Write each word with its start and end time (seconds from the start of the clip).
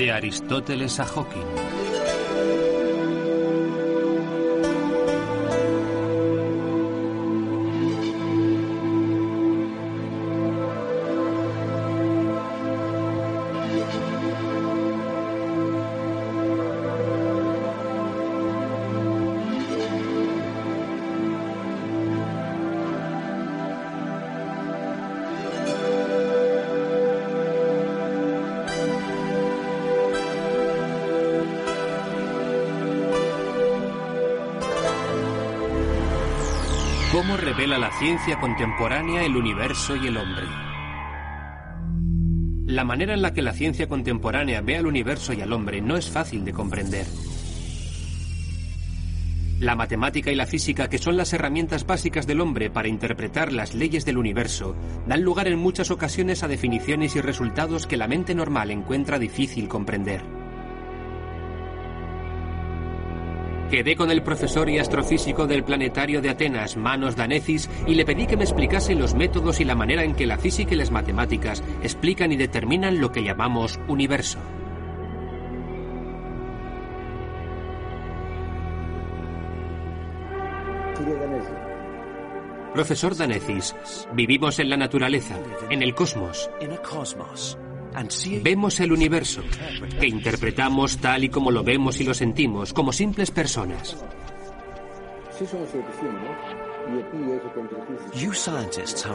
De 0.00 0.10
Aristóteles 0.10 0.98
a 0.98 1.04
Hawking. 1.04 1.79
Revela 37.60 37.78
la 37.78 37.90
ciencia 37.98 38.40
contemporánea 38.40 39.22
el 39.22 39.36
universo 39.36 39.94
y 39.94 40.06
el 40.06 40.16
hombre? 40.16 40.46
La 42.64 42.84
manera 42.84 43.12
en 43.12 43.20
la 43.20 43.34
que 43.34 43.42
la 43.42 43.52
ciencia 43.52 43.86
contemporánea 43.86 44.62
ve 44.62 44.78
al 44.78 44.86
universo 44.86 45.34
y 45.34 45.42
al 45.42 45.52
hombre 45.52 45.82
no 45.82 45.98
es 45.98 46.08
fácil 46.08 46.42
de 46.42 46.54
comprender. 46.54 47.04
La 49.58 49.76
matemática 49.76 50.32
y 50.32 50.36
la 50.36 50.46
física, 50.46 50.88
que 50.88 50.96
son 50.96 51.18
las 51.18 51.34
herramientas 51.34 51.84
básicas 51.84 52.26
del 52.26 52.40
hombre 52.40 52.70
para 52.70 52.88
interpretar 52.88 53.52
las 53.52 53.74
leyes 53.74 54.06
del 54.06 54.16
universo, 54.16 54.74
dan 55.06 55.20
lugar 55.20 55.46
en 55.46 55.58
muchas 55.58 55.90
ocasiones 55.90 56.42
a 56.42 56.48
definiciones 56.48 57.14
y 57.14 57.20
resultados 57.20 57.86
que 57.86 57.98
la 57.98 58.08
mente 58.08 58.34
normal 58.34 58.70
encuentra 58.70 59.18
difícil 59.18 59.68
comprender. 59.68 60.22
Quedé 63.70 63.94
con 63.94 64.10
el 64.10 64.24
profesor 64.24 64.68
y 64.68 64.80
astrofísico 64.80 65.46
del 65.46 65.62
planetario 65.62 66.20
de 66.20 66.30
Atenas, 66.30 66.76
Manos 66.76 67.14
Danecis, 67.14 67.70
y 67.86 67.94
le 67.94 68.04
pedí 68.04 68.26
que 68.26 68.36
me 68.36 68.42
explicase 68.42 68.96
los 68.96 69.14
métodos 69.14 69.60
y 69.60 69.64
la 69.64 69.76
manera 69.76 70.02
en 70.02 70.16
que 70.16 70.26
la 70.26 70.38
física 70.38 70.74
y 70.74 70.76
las 70.76 70.90
matemáticas 70.90 71.62
explican 71.80 72.32
y 72.32 72.36
determinan 72.36 73.00
lo 73.00 73.12
que 73.12 73.22
llamamos 73.22 73.78
universo. 73.86 74.40
Profesor 82.74 83.16
Danecis, 83.16 83.76
vivimos 84.12 84.58
en 84.58 84.68
la 84.68 84.76
naturaleza, 84.76 85.36
en 85.70 85.82
el 85.82 85.94
cosmos. 85.94 86.50
Vemos 88.42 88.80
el 88.80 88.92
universo, 88.92 89.42
que 89.98 90.06
interpretamos 90.06 90.98
tal 90.98 91.24
y 91.24 91.28
como 91.28 91.50
lo 91.50 91.62
vemos 91.62 92.00
y 92.00 92.04
lo 92.04 92.14
sentimos, 92.14 92.72
como 92.72 92.92
simples 92.92 93.30
personas. 93.30 93.96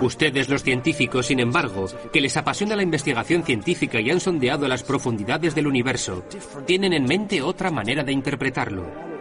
Ustedes 0.01 0.49
los 0.49 0.63
científicos, 0.63 1.25
sin 1.27 1.39
embargo, 1.39 1.85
que 2.11 2.21
les 2.21 2.37
apasiona 2.37 2.75
la 2.75 2.83
investigación 2.83 3.43
científica 3.43 3.99
y 3.99 4.09
han 4.09 4.19
sondeado 4.19 4.67
las 4.67 4.83
profundidades 4.83 5.55
del 5.55 5.67
universo, 5.67 6.23
tienen 6.65 6.93
en 6.93 7.05
mente 7.05 7.41
otra 7.41 7.71
manera 7.71 8.03
de 8.03 8.11
interpretarlo. 8.11 9.14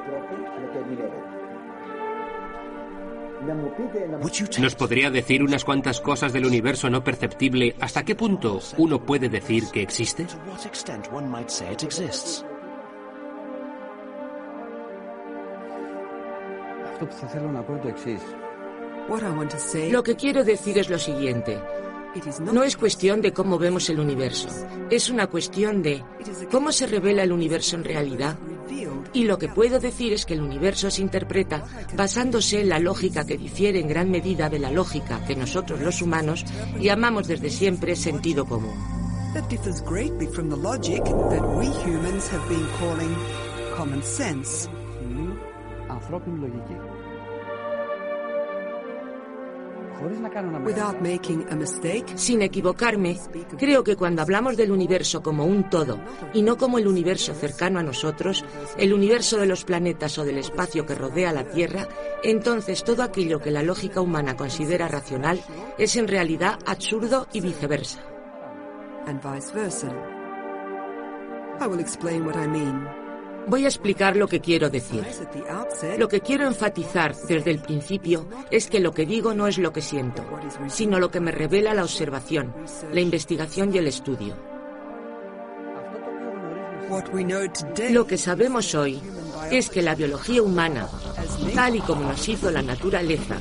¿Nos 4.61 4.75
podría 4.75 5.11
decir 5.11 5.43
unas 5.43 5.65
cuantas 5.65 6.01
cosas 6.01 6.33
del 6.33 6.47
universo 6.47 6.91
no 6.91 7.05
perceptible? 7.05 7.77
¿Hasta 7.81 8.05
qué 8.05 8.15
punto 8.15 8.61
uno 8.79 9.05
puede 9.05 9.29
decir 9.29 9.65
que 9.73 9.83
existe? 9.83 10.27
Lo 19.91 20.03
que 20.03 20.17
quiero 20.17 20.45
decir 20.45 20.79
es 20.79 20.89
lo 20.89 20.99
siguiente. 20.99 21.61
No 22.53 22.63
es 22.63 22.77
cuestión 22.77 23.21
de 23.21 23.33
cómo 23.33 23.59
vemos 23.59 23.89
el 23.91 24.01
universo, 24.01 24.49
es 24.91 25.11
una 25.11 25.27
cuestión 25.27 25.83
de 25.83 26.03
cómo 26.51 26.73
se 26.73 26.87
revela 26.87 27.23
el 27.23 27.33
universo 27.33 27.77
en 27.77 27.85
realidad. 27.85 28.39
Y 29.13 29.25
lo 29.25 29.39
que 29.39 29.49
puedo 29.49 29.79
decir 29.79 30.13
es 30.13 30.27
que 30.27 30.35
el 30.35 30.43
universo 30.43 30.91
se 30.91 31.03
interpreta 31.03 31.65
basándose 31.97 32.61
en 32.61 32.69
la 32.69 32.79
lógica 32.79 33.25
que 33.25 33.39
difiere 33.39 33.79
en 33.79 33.89
gran 33.89 34.11
medida 34.11 34.49
de 34.49 34.59
la 34.59 34.71
lógica 34.71 35.25
que 35.25 35.37
nosotros 35.37 35.81
los 35.81 36.03
humanos 36.03 36.45
llamamos 36.81 37.29
desde 37.29 37.51
siempre 37.51 37.95
sentido 37.95 38.45
común. 38.45 38.75
Sin 52.17 52.43
equivocarme, 52.43 53.19
creo 53.59 53.85
que 53.85 53.97
cuando 53.97 54.23
hablamos 54.23 54.57
del 54.57 54.71
universo 54.71 55.23
como 55.23 55.45
un 55.45 55.69
todo 55.71 55.99
y 56.33 56.43
no 56.43 56.57
como 56.57 56.79
el 56.79 56.87
universo 56.87 57.35
cercano 57.35 57.79
a 57.79 57.83
nosotros, 57.83 58.45
el 58.77 58.93
universo 58.93 59.39
de 59.39 59.47
los 59.47 59.65
planetas 59.65 60.19
o 60.19 60.25
del 60.25 60.39
espacio 60.39 60.87
que 60.87 60.95
rodea 60.95 61.33
la 61.33 61.45
Tierra, 61.45 61.89
entonces 62.23 62.85
todo 62.85 63.03
aquello 63.03 63.41
que 63.41 63.51
la 63.51 63.63
lógica 63.63 64.01
humana 64.01 64.37
considera 64.37 64.89
racional 64.89 65.41
es 65.79 65.97
en 65.97 66.09
realidad 66.09 66.59
absurdo 66.67 67.27
y 67.33 67.41
viceversa. 67.41 68.01
Voy 73.47 73.65
a 73.65 73.69
explicar 73.69 74.17
lo 74.17 74.27
que 74.27 74.41
quiero 74.41 74.71
decir. 74.71 75.05
Lo 75.99 76.09
que 76.09 76.21
quiero 76.21 76.47
enfatizar 76.47 77.15
desde 77.15 77.51
el 77.51 77.59
principio 77.59 78.27
es 78.51 78.69
que 78.69 78.81
lo 78.81 78.93
que 78.93 79.07
digo 79.07 79.35
no 79.35 79.47
es 79.47 79.59
lo 79.59 79.73
que 79.73 79.83
siento, 79.83 80.25
sino 80.69 80.99
lo 80.99 81.11
que 81.11 81.21
me 81.21 81.31
revela 81.31 81.75
la 81.75 81.83
observación, 81.83 82.55
la 82.93 83.01
investigación 83.01 83.75
y 83.75 83.79
el 83.79 83.87
estudio. 83.87 84.35
Lo 87.91 88.07
que 88.07 88.19
sabemos 88.19 88.75
hoy 88.75 89.01
es 89.51 89.69
que 89.69 89.83
la 89.83 89.95
biología 89.95 90.43
humana, 90.43 90.89
tal 91.55 91.77
y 91.77 91.81
como 91.81 92.03
nos 92.03 92.29
hizo 92.29 92.51
la 92.51 92.63
naturaleza, 92.63 93.37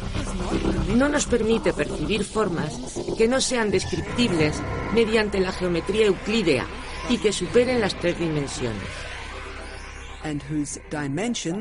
no 0.96 1.08
nos 1.08 1.26
permite 1.26 1.74
percibir 1.74 2.24
formas 2.24 2.74
que 3.18 3.28
no 3.28 3.40
sean 3.40 3.72
descriptibles 3.72 4.62
mediante 4.94 5.40
la 5.40 5.52
geometría 5.52 6.08
euclídea 6.08 6.66
y 7.10 7.18
que 7.18 7.32
superen 7.32 7.80
las 7.80 7.96
tres 7.96 8.18
dimensiones. 8.18 9.13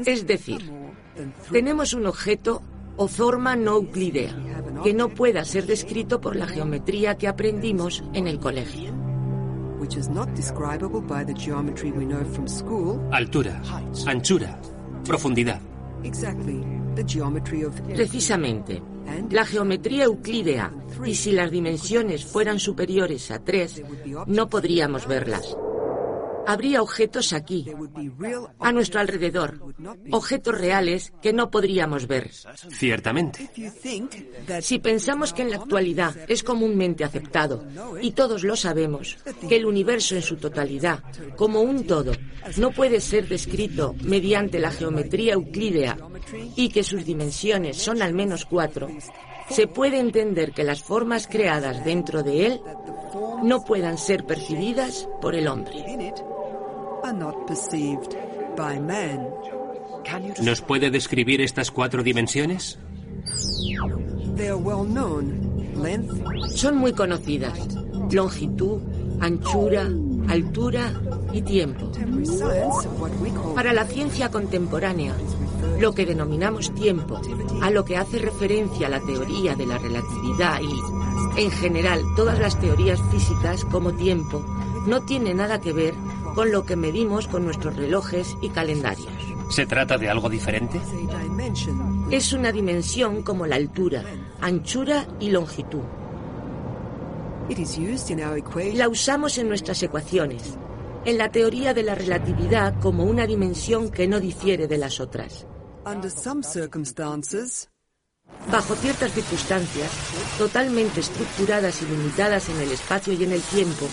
Es 0.07 0.27
decir, 0.27 0.71
tenemos 1.51 1.95
un 1.95 2.07
objeto 2.07 2.63
o 2.97 3.09
forma 3.09 3.57
no 3.57 3.77
euclídea 3.77 4.35
que 4.83 4.95
no 4.95 5.09
pueda 5.09 5.45
ser 5.45 5.67
descrito 5.67 6.21
por 6.21 6.37
la 6.37 6.47
geometría 6.47 7.17
que 7.17 7.29
aprendimos 7.29 8.03
en 8.13 8.27
el 8.27 8.39
colegio. 8.39 8.93
Altura, 13.11 13.63
anchura, 14.07 14.61
profundidad. 15.05 15.61
Precisamente, 17.95 18.83
la 19.31 19.45
geometría 19.45 20.05
euclídea, 20.05 20.73
y 21.05 21.15
si 21.15 21.33
las 21.33 21.51
dimensiones 21.51 22.25
fueran 22.25 22.61
superiores 22.61 23.31
a 23.31 23.43
3, 23.43 23.83
no 24.27 24.49
podríamos 24.49 25.07
verlas 25.07 25.57
habría 26.47 26.83
objetos 26.83 27.33
aquí, 27.33 27.67
a 28.59 28.73
nuestro 28.73 29.01
alrededor, 29.01 29.75
objetos 30.11 30.59
reales 30.59 31.13
que 31.23 31.33
no 31.33 31.51
podríamos 31.51 32.07
ver. 32.07 32.31
Ciertamente. 32.71 33.51
Si 34.61 34.79
pensamos 34.79 35.33
que 35.33 35.43
en 35.43 35.51
la 35.51 35.57
actualidad 35.57 36.15
es 36.29 36.43
comúnmente 36.43 37.05
aceptado, 37.05 37.65
y 38.01 38.13
todos 38.13 38.45
lo 38.45 38.57
sabemos, 38.57 39.19
que 39.49 39.57
el 39.57 39.67
universo 39.67 40.15
en 40.15 40.23
su 40.23 40.37
totalidad, 40.37 41.03
como 41.37 41.61
un 41.61 41.87
todo, 41.87 42.13
no 42.57 42.71
puede 42.71 43.01
ser 43.01 43.29
descrito 43.29 43.95
mediante 44.03 44.59
la 44.59 44.71
geometría 44.71 45.35
euclídea 45.35 45.97
y 46.57 46.69
que 46.69 46.83
sus 46.83 47.05
dimensiones 47.05 47.77
son 47.77 48.03
al 48.03 48.15
menos 48.15 48.45
cuatro, 48.45 48.89
se 49.49 49.67
puede 49.67 49.99
entender 49.99 50.53
que 50.53 50.65
las 50.65 50.83
formas 50.83 51.27
creadas 51.27 51.85
dentro 51.85 52.23
de 52.23 52.47
él 52.47 52.61
no 53.43 53.65
puedan 53.65 53.99
ser 53.99 54.25
percibidas 54.25 55.09
por 55.21 55.35
el 55.35 55.49
hombre. 55.49 55.85
¿Nos 60.43 60.61
puede 60.61 60.91
describir 60.91 61.41
estas 61.41 61.71
cuatro 61.71 62.03
dimensiones? 62.03 62.79
Son 66.55 66.77
muy 66.77 66.93
conocidas. 66.93 67.59
Longitud, 68.11 68.81
anchura, 69.21 69.89
altura 70.29 70.93
y 71.33 71.43
tiempo. 71.43 71.91
Para 73.55 73.73
la 73.73 73.85
ciencia 73.85 74.31
contemporánea, 74.31 75.15
lo 75.79 75.95
que 75.95 76.07
denominamos 76.07 76.75
tiempo, 76.75 77.21
a 77.63 77.71
lo 77.71 77.85
que 77.85 77.97
hace 77.97 78.19
referencia 78.19 78.89
la 78.89 79.01
teoría 79.01 79.55
de 79.55 79.67
la 79.67 79.79
relatividad 79.79 80.61
y, 80.61 81.41
en 81.43 81.51
general, 81.51 82.03
todas 82.17 82.39
las 82.39 82.59
teorías 82.59 83.01
físicas 83.11 83.65
como 83.65 83.93
tiempo, 83.93 84.45
no 84.87 85.03
tiene 85.03 85.35
nada 85.35 85.61
que 85.61 85.73
ver 85.73 85.95
con 86.35 86.51
lo 86.51 86.65
que 86.65 86.77
medimos 86.77 87.29
con 87.29 87.45
nuestros 87.45 87.77
relojes 87.77 88.37
y 88.41 88.49
calendarios. 88.51 89.13
¿Se 89.51 89.67
trata 89.67 89.99
de 89.99 90.09
algo 90.09 90.31
diferente? 90.31 90.81
Es 92.11 92.33
una 92.33 92.53
dimensión 92.53 93.23
como 93.23 93.47
la 93.47 93.57
altura, 93.57 94.03
anchura 94.41 95.07
y 95.21 95.31
longitud. 95.31 95.83
La 98.75 98.89
usamos 98.89 99.37
en 99.39 99.49
nuestras 99.49 99.83
ecuaciones, 99.83 100.57
en 101.05 101.19
la 101.19 101.31
teoría 101.31 101.75
de 101.75 101.83
la 101.83 101.95
relatividad 101.95 102.81
como 102.81 103.05
una 103.05 103.27
dimensión 103.27 103.91
que 103.91 104.07
no 104.07 104.21
difiere 104.21 104.67
de 104.69 104.79
las 104.79 105.01
otras. 105.01 105.47
Bajo 108.51 108.75
ciertas 108.75 109.13
circunstancias, 109.13 109.91
totalmente 110.39 111.01
estructuradas 111.01 111.83
y 111.83 111.87
limitadas 111.87 112.49
en 112.49 112.61
el 112.61 112.73
espacio 112.73 113.13
y 113.13 113.25
en 113.25 113.33
el 113.33 113.43
tiempo, 113.43 113.87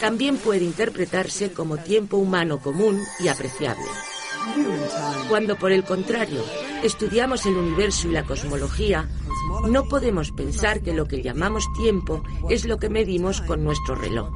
también 0.00 0.36
puede 0.38 0.64
interpretarse 0.64 1.52
como 1.52 1.76
tiempo 1.76 2.16
humano 2.16 2.58
común 2.58 3.00
y 3.18 3.28
apreciable. 3.28 3.84
Cuando, 5.28 5.56
por 5.56 5.70
el 5.70 5.84
contrario, 5.84 6.42
estudiamos 6.82 7.44
el 7.46 7.56
universo 7.56 8.08
y 8.08 8.12
la 8.12 8.24
cosmología, 8.24 9.08
no 9.68 9.84
podemos 9.84 10.32
pensar 10.32 10.82
que 10.82 10.94
lo 10.94 11.06
que 11.06 11.22
llamamos 11.22 11.70
tiempo 11.74 12.22
es 12.48 12.64
lo 12.64 12.78
que 12.78 12.88
medimos 12.88 13.42
con 13.42 13.62
nuestro 13.62 13.94
reloj. 13.94 14.30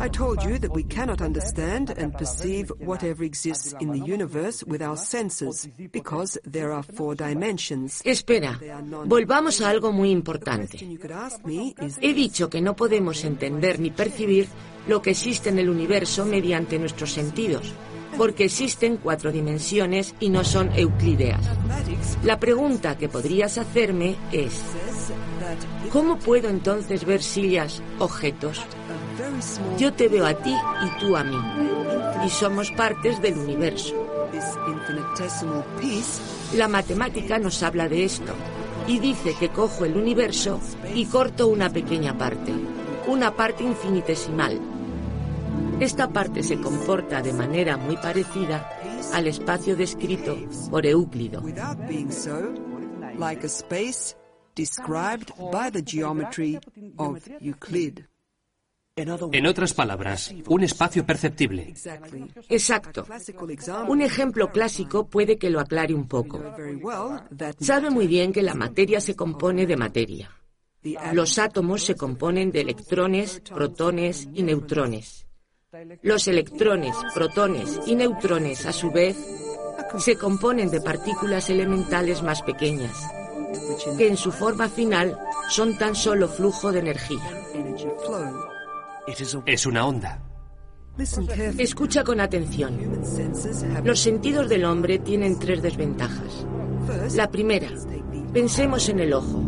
I 0.00 0.08
told 0.08 0.44
you 0.44 0.58
that 0.60 0.72
we 0.72 0.84
cannot 0.84 1.20
understand 1.20 1.90
and 1.90 2.16
perceive 2.16 2.70
whatever 2.78 3.24
exists 3.24 3.74
in 3.80 3.90
the 3.90 3.98
universe 3.98 4.62
with 4.64 4.80
our 4.80 4.96
senses, 4.96 5.68
because 5.90 6.38
there 6.44 6.72
are 6.72 6.84
four 6.84 7.16
dimensions. 7.16 8.00
Espera, 8.04 8.60
volvamos 9.06 9.60
a 9.60 9.70
algo 9.70 9.90
muy 9.90 10.10
importante. 10.10 10.78
He 12.00 12.14
dicho 12.14 12.48
que 12.48 12.60
no 12.60 12.76
podemos 12.76 13.24
entender 13.24 13.80
ni 13.80 13.90
percibir 13.90 14.48
lo 14.86 15.02
que 15.02 15.10
existe 15.10 15.48
en 15.48 15.58
el 15.58 15.68
universo 15.68 16.24
mediante 16.24 16.78
nuestros 16.78 17.12
sentidos, 17.12 17.72
porque 18.16 18.44
existen 18.44 18.98
cuatro 18.98 19.32
dimensiones 19.32 20.14
y 20.20 20.30
no 20.30 20.44
son 20.44 20.70
euclídeas. 20.76 21.44
La 22.22 22.38
pregunta 22.38 22.96
que 22.96 23.08
podrías 23.08 23.58
hacerme 23.58 24.16
es, 24.30 24.62
¿cómo 25.92 26.18
puedo 26.18 26.48
entonces 26.48 27.04
ver 27.04 27.22
sillas, 27.22 27.82
objetos? 27.98 28.64
Yo 29.78 29.92
te 29.92 30.08
veo 30.08 30.26
a 30.26 30.34
ti 30.34 30.54
y 30.54 31.00
tú 31.00 31.16
a 31.16 31.24
mí. 31.24 31.36
Y 32.26 32.30
somos 32.30 32.70
partes 32.72 33.20
del 33.20 33.38
universo. 33.38 33.94
La 36.54 36.68
matemática 36.68 37.38
nos 37.38 37.62
habla 37.62 37.88
de 37.88 38.04
esto 38.04 38.32
y 38.86 38.98
dice 38.98 39.34
que 39.38 39.50
cojo 39.50 39.84
el 39.84 39.96
universo 39.96 40.60
y 40.94 41.06
corto 41.06 41.48
una 41.48 41.70
pequeña 41.70 42.16
parte, 42.16 42.52
una 43.06 43.34
parte 43.34 43.64
infinitesimal. 43.64 44.58
Esta 45.80 46.08
parte 46.08 46.42
se 46.42 46.60
comporta 46.60 47.22
de 47.22 47.32
manera 47.32 47.76
muy 47.76 47.96
parecida 47.96 48.68
al 49.12 49.26
espacio 49.26 49.76
descrito 49.76 50.36
por 50.70 50.86
Euclido. 50.86 51.42
described 54.58 55.30
by 55.52 55.70
the 55.70 55.80
geometry 55.80 56.58
of 56.98 57.22
Euclid. 57.40 58.04
En 59.32 59.46
otras 59.46 59.74
palabras, 59.74 60.34
un 60.46 60.64
espacio 60.64 61.06
perceptible. 61.06 61.74
Exacto. 62.48 63.06
Un 63.86 64.02
ejemplo 64.02 64.50
clásico 64.50 65.06
puede 65.06 65.38
que 65.38 65.50
lo 65.50 65.60
aclare 65.60 65.94
un 65.94 66.08
poco. 66.08 66.42
Sabe 67.60 67.90
muy 67.90 68.06
bien 68.06 68.32
que 68.32 68.42
la 68.42 68.54
materia 68.54 69.00
se 69.00 69.14
compone 69.14 69.66
de 69.66 69.76
materia. 69.76 70.30
Los 71.12 71.38
átomos 71.38 71.84
se 71.84 71.94
componen 71.94 72.50
de 72.50 72.60
electrones, 72.60 73.40
protones 73.40 74.28
y 74.34 74.42
neutrones. 74.42 75.26
Los 76.02 76.28
electrones, 76.28 76.96
protones 77.14 77.80
y 77.86 77.94
neutrones, 77.94 78.64
a 78.64 78.72
su 78.72 78.90
vez, 78.90 79.16
se 79.98 80.16
componen 80.16 80.70
de 80.70 80.80
partículas 80.80 81.50
elementales 81.50 82.22
más 82.22 82.42
pequeñas, 82.42 82.96
que 83.96 84.08
en 84.08 84.16
su 84.16 84.32
forma 84.32 84.68
final 84.68 85.18
son 85.50 85.76
tan 85.76 85.94
solo 85.94 86.28
flujo 86.28 86.72
de 86.72 86.80
energía. 86.80 87.20
Es 89.46 89.66
una 89.66 89.86
onda. 89.86 90.22
Escucha 91.58 92.04
con 92.04 92.20
atención. 92.20 92.76
Los 93.84 94.00
sentidos 94.00 94.48
del 94.48 94.64
hombre 94.64 94.98
tienen 94.98 95.38
tres 95.38 95.62
desventajas. 95.62 96.46
La 97.14 97.30
primera, 97.30 97.68
pensemos 98.32 98.88
en 98.88 99.00
el 99.00 99.12
ojo. 99.12 99.40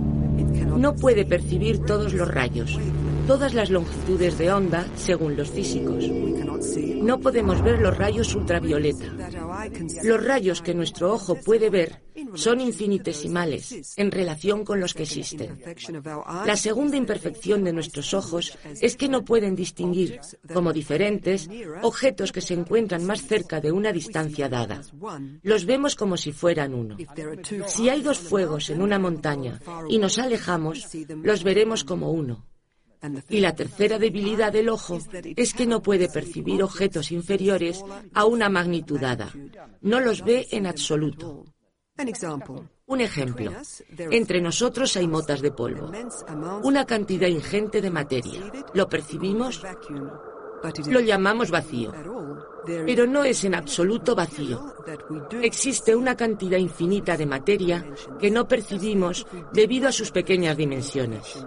No 0.76 0.94
puede 0.94 1.24
percibir 1.24 1.80
todos 1.80 2.14
los 2.14 2.28
rayos, 2.28 2.78
todas 3.30 3.54
las 3.54 3.70
longitudes 3.70 4.38
de 4.38 4.50
onda 4.50 4.84
según 4.96 5.36
los 5.36 5.48
físicos. 5.50 6.04
No 7.00 7.20
podemos 7.20 7.62
ver 7.62 7.78
los 7.78 7.96
rayos 7.96 8.34
ultravioleta. 8.34 9.04
Los 10.02 10.24
rayos 10.24 10.60
que 10.60 10.74
nuestro 10.74 11.12
ojo 11.12 11.36
puede 11.36 11.70
ver 11.70 12.02
son 12.34 12.60
infinitesimales 12.60 13.96
en 13.96 14.10
relación 14.10 14.64
con 14.64 14.80
los 14.80 14.94
que 14.94 15.04
existen. 15.04 15.62
La 16.44 16.56
segunda 16.56 16.96
imperfección 16.96 17.62
de 17.62 17.72
nuestros 17.72 18.14
ojos 18.14 18.58
es 18.80 18.96
que 18.96 19.08
no 19.08 19.24
pueden 19.24 19.54
distinguir, 19.54 20.18
como 20.52 20.72
diferentes, 20.72 21.48
objetos 21.82 22.32
que 22.32 22.40
se 22.40 22.54
encuentran 22.54 23.06
más 23.06 23.22
cerca 23.22 23.60
de 23.60 23.70
una 23.70 23.92
distancia 23.92 24.48
dada. 24.48 24.82
Los 25.44 25.66
vemos 25.66 25.94
como 25.94 26.16
si 26.16 26.32
fueran 26.32 26.74
uno. 26.74 26.96
Si 27.68 27.88
hay 27.88 28.02
dos 28.02 28.18
fuegos 28.18 28.70
en 28.70 28.82
una 28.82 28.98
montaña 28.98 29.60
y 29.88 29.98
nos 29.98 30.18
alejamos, 30.18 30.88
los 31.22 31.44
veremos 31.44 31.84
como 31.84 32.10
uno. 32.10 32.49
Y 33.28 33.40
la 33.40 33.54
tercera 33.54 33.98
debilidad 33.98 34.52
del 34.52 34.68
ojo 34.68 34.98
es 35.36 35.54
que 35.54 35.66
no 35.66 35.82
puede 35.82 36.08
percibir 36.08 36.62
objetos 36.62 37.10
inferiores 37.12 37.82
a 38.12 38.24
una 38.24 38.48
magnitud 38.48 39.00
dada. 39.00 39.32
No 39.80 40.00
los 40.00 40.22
ve 40.24 40.46
en 40.50 40.66
absoluto. 40.66 41.44
Un 42.86 43.00
ejemplo. 43.00 43.52
Entre 43.98 44.40
nosotros 44.40 44.96
hay 44.96 45.06
motas 45.06 45.40
de 45.40 45.52
polvo. 45.52 45.90
Una 46.62 46.84
cantidad 46.84 47.28
ingente 47.28 47.80
de 47.80 47.90
materia. 47.90 48.50
¿Lo 48.74 48.88
percibimos? 48.88 49.62
Lo 50.88 51.00
llamamos 51.00 51.50
vacío. 51.50 51.92
Pero 52.66 53.06
no 53.06 53.24
es 53.24 53.44
en 53.44 53.54
absoluto 53.54 54.14
vacío. 54.14 54.74
Existe 55.42 55.94
una 55.94 56.16
cantidad 56.16 56.58
infinita 56.58 57.16
de 57.16 57.26
materia 57.26 57.86
que 58.18 58.30
no 58.30 58.46
percibimos 58.46 59.26
debido 59.52 59.88
a 59.88 59.92
sus 59.92 60.10
pequeñas 60.10 60.56
dimensiones. 60.56 61.38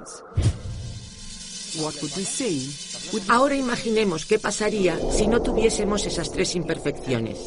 Ahora 3.28 3.56
imaginemos 3.56 4.26
qué 4.26 4.40
pasaría 4.40 5.00
si 5.12 5.28
no 5.28 5.42
tuviésemos 5.42 6.06
esas 6.06 6.32
tres 6.32 6.56
imperfecciones. 6.56 7.40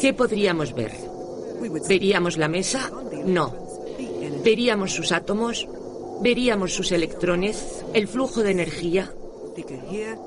¿Qué 0.00 0.14
podríamos 0.14 0.74
ver? 0.74 0.92
¿Veríamos 1.88 2.36
la 2.36 2.48
mesa? 2.48 2.90
No. 3.24 3.54
¿Veríamos 4.44 4.92
sus 4.92 5.12
átomos? 5.12 5.66
¿Veríamos 6.20 6.72
sus 6.72 6.92
electrones? 6.92 7.84
¿El 7.92 8.08
flujo 8.08 8.42
de 8.42 8.50
energía? 8.52 9.12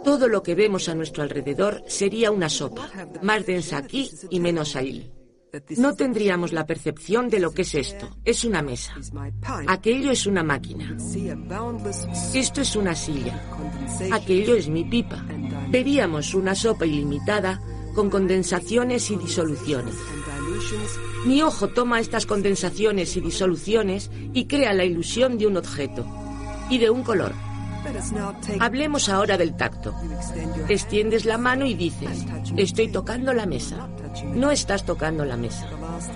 Todo 0.03 0.27
lo 0.27 0.43
que 0.43 0.55
vemos 0.55 0.89
a 0.89 0.95
nuestro 0.95 1.23
alrededor 1.23 1.83
sería 1.87 2.31
una 2.31 2.49
sopa, 2.49 2.89
más 3.21 3.45
densa 3.45 3.77
aquí 3.77 4.09
y 4.29 4.39
menos 4.39 4.75
allí. 4.75 5.09
No 5.77 5.95
tendríamos 5.95 6.53
la 6.53 6.65
percepción 6.65 7.29
de 7.29 7.39
lo 7.39 7.51
que 7.51 7.63
es 7.63 7.75
esto. 7.75 8.09
Es 8.23 8.43
una 8.43 8.61
mesa. 8.61 8.93
Aquello 9.67 10.11
es 10.11 10.25
una 10.25 10.43
máquina. 10.43 10.95
Esto 12.33 12.61
es 12.61 12.75
una 12.75 12.95
silla. 12.95 13.41
Aquello 14.11 14.55
es 14.55 14.67
mi 14.69 14.83
pipa. 14.83 15.25
Veríamos 15.69 16.33
una 16.33 16.55
sopa 16.55 16.85
ilimitada 16.85 17.59
con 17.95 18.09
condensaciones 18.09 19.09
y 19.11 19.15
disoluciones. 19.15 19.95
Mi 21.25 21.41
ojo 21.41 21.69
toma 21.69 21.99
estas 21.99 22.25
condensaciones 22.25 23.17
y 23.17 23.21
disoluciones 23.21 24.11
y 24.33 24.45
crea 24.45 24.73
la 24.73 24.85
ilusión 24.85 25.37
de 25.37 25.47
un 25.47 25.57
objeto 25.57 26.05
y 26.69 26.77
de 26.77 26.89
un 26.89 27.03
color. 27.03 27.33
Hablemos 28.59 29.09
ahora 29.09 29.37
del 29.37 29.55
tacto. 29.55 29.95
Extiendes 30.67 31.25
la 31.25 31.37
mano 31.37 31.65
y 31.65 31.73
dices, 31.73 32.25
estoy 32.57 32.91
tocando 32.91 33.33
la 33.33 33.45
mesa. 33.45 33.89
No 34.33 34.51
estás 34.51 34.85
tocando 34.85 35.25
la 35.25 35.37
mesa. 35.37 35.67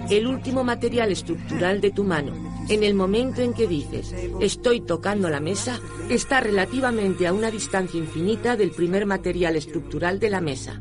El 0.09 0.27
último 0.27 0.63
material 0.63 1.12
estructural 1.12 1.81
de 1.81 1.91
tu 1.91 2.03
mano, 2.03 2.33
en 2.69 2.83
el 2.83 2.93
momento 2.93 3.41
en 3.41 3.53
que 3.53 3.67
dices, 3.67 4.13
estoy 4.39 4.81
tocando 4.81 5.29
la 5.29 5.39
mesa, 5.39 5.79
está 6.09 6.39
relativamente 6.39 7.27
a 7.27 7.33
una 7.33 7.51
distancia 7.51 8.00
infinita 8.00 8.55
del 8.55 8.71
primer 8.71 9.05
material 9.05 9.55
estructural 9.55 10.19
de 10.19 10.29
la 10.29 10.41
mesa. 10.41 10.79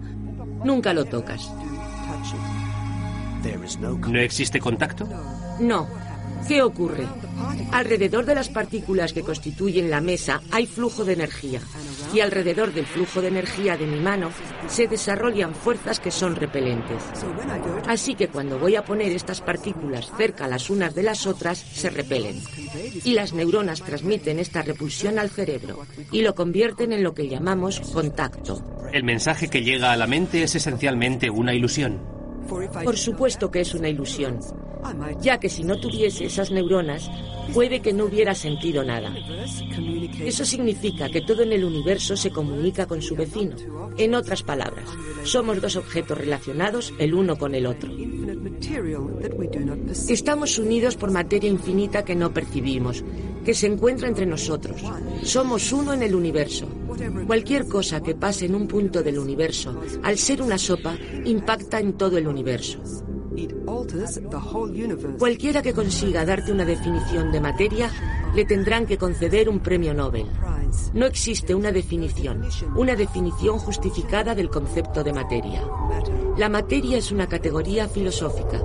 Nunca 0.64 0.94
lo 0.94 1.04
tocas. 1.04 1.50
¿No 4.08 4.18
existe 4.18 4.60
contacto? 4.60 5.08
No. 5.60 5.88
¿Qué 6.48 6.62
ocurre? 6.62 7.06
Alrededor 7.72 8.24
de 8.26 8.34
las 8.34 8.48
partículas 8.48 9.12
que 9.12 9.22
constituyen 9.22 9.90
la 9.90 10.00
mesa 10.00 10.42
hay 10.50 10.66
flujo 10.66 11.04
de 11.04 11.14
energía 11.14 11.60
y 12.12 12.20
alrededor 12.20 12.72
del 12.72 12.86
flujo 12.86 13.20
de 13.20 13.28
energía 13.28 13.76
de 13.76 13.86
mi 13.86 14.00
mano 14.00 14.30
se 14.68 14.86
desarrollan 14.86 15.54
fuerzas 15.54 16.00
que 16.00 16.10
son 16.10 16.36
repelentes. 16.36 17.02
Así 17.86 18.14
que 18.14 18.28
cuando 18.28 18.58
voy 18.58 18.76
a 18.76 18.84
poner 18.84 19.12
estas 19.12 19.40
partículas 19.40 20.10
cerca 20.16 20.48
las 20.48 20.70
unas 20.70 20.94
de 20.94 21.02
las 21.02 21.26
otras, 21.26 21.58
se 21.58 21.90
repelen. 21.90 22.40
Y 23.04 23.14
las 23.14 23.32
neuronas 23.32 23.82
transmiten 23.82 24.38
esta 24.38 24.62
repulsión 24.62 25.18
al 25.18 25.30
cerebro 25.30 25.86
y 26.10 26.22
lo 26.22 26.34
convierten 26.34 26.92
en 26.92 27.02
lo 27.02 27.14
que 27.14 27.28
llamamos 27.28 27.80
contacto. 27.80 28.62
El 28.92 29.04
mensaje 29.04 29.48
que 29.48 29.62
llega 29.62 29.92
a 29.92 29.96
la 29.96 30.06
mente 30.06 30.42
es 30.42 30.54
esencialmente 30.54 31.30
una 31.30 31.54
ilusión. 31.54 32.00
Por 32.48 32.96
supuesto 32.96 33.50
que 33.50 33.60
es 33.60 33.74
una 33.74 33.88
ilusión, 33.88 34.38
ya 35.20 35.38
que 35.38 35.48
si 35.48 35.64
no 35.64 35.78
tuviese 35.78 36.26
esas 36.26 36.50
neuronas, 36.50 37.10
puede 37.52 37.80
que 37.80 37.92
no 37.92 38.04
hubiera 38.04 38.34
sentido 38.34 38.84
nada. 38.84 39.14
Eso 40.24 40.44
significa 40.44 41.08
que 41.08 41.20
todo 41.20 41.42
en 41.42 41.52
el 41.52 41.64
universo 41.64 42.16
se 42.16 42.30
comunica 42.30 42.86
con 42.86 43.02
su 43.02 43.14
vecino. 43.14 43.56
En 43.96 44.14
otras 44.14 44.42
palabras, 44.42 44.88
somos 45.24 45.60
dos 45.60 45.76
objetos 45.76 46.18
relacionados 46.18 46.92
el 46.98 47.14
uno 47.14 47.36
con 47.36 47.54
el 47.54 47.66
otro. 47.66 47.90
Estamos 50.08 50.58
unidos 50.58 50.96
por 50.96 51.10
materia 51.10 51.50
infinita 51.50 52.04
que 52.04 52.14
no 52.14 52.32
percibimos, 52.32 53.04
que 53.44 53.54
se 53.54 53.66
encuentra 53.66 54.08
entre 54.08 54.26
nosotros. 54.26 54.82
Somos 55.22 55.72
uno 55.72 55.92
en 55.92 56.02
el 56.02 56.14
universo. 56.14 56.66
Cualquier 57.26 57.66
cosa 57.66 58.02
que 58.02 58.14
pase 58.14 58.46
en 58.46 58.54
un 58.54 58.68
punto 58.68 59.02
del 59.02 59.18
universo, 59.18 59.80
al 60.02 60.18
ser 60.18 60.42
una 60.42 60.58
sopa, 60.58 60.96
impacta 61.24 61.80
en 61.80 61.94
todo 61.94 62.18
el 62.18 62.28
universo. 62.28 62.80
Cualquiera 65.18 65.62
que 65.62 65.72
consiga 65.72 66.24
darte 66.24 66.52
una 66.52 66.64
definición 66.64 67.32
de 67.32 67.40
materia, 67.40 67.90
le 68.34 68.44
tendrán 68.44 68.86
que 68.86 68.98
conceder 68.98 69.48
un 69.48 69.60
premio 69.60 69.94
Nobel. 69.94 70.26
No 70.94 71.06
existe 71.06 71.54
una 71.54 71.70
definición, 71.70 72.42
una 72.76 72.96
definición 72.96 73.58
justificada 73.58 74.34
del 74.34 74.48
concepto 74.48 75.04
de 75.04 75.12
materia. 75.12 75.62
La 76.36 76.48
materia 76.48 76.98
es 76.98 77.12
una 77.12 77.26
categoría 77.26 77.88
filosófica. 77.88 78.60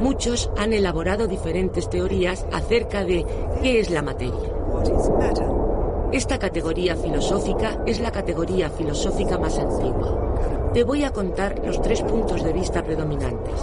Muchos 0.00 0.50
han 0.56 0.72
elaborado 0.72 1.28
diferentes 1.28 1.88
teorías 1.88 2.44
acerca 2.52 3.04
de 3.04 3.24
qué 3.62 3.80
es 3.80 3.90
la 3.90 4.02
materia. 4.02 4.52
Esta 6.12 6.38
categoría 6.38 6.96
filosófica 6.96 7.82
es 7.86 8.00
la 8.00 8.12
categoría 8.12 8.70
filosófica 8.70 9.38
más 9.38 9.58
antigua. 9.58 10.70
Te 10.72 10.84
voy 10.84 11.04
a 11.04 11.12
contar 11.12 11.60
los 11.64 11.80
tres 11.80 12.02
puntos 12.02 12.42
de 12.42 12.52
vista 12.52 12.82
predominantes. 12.82 13.60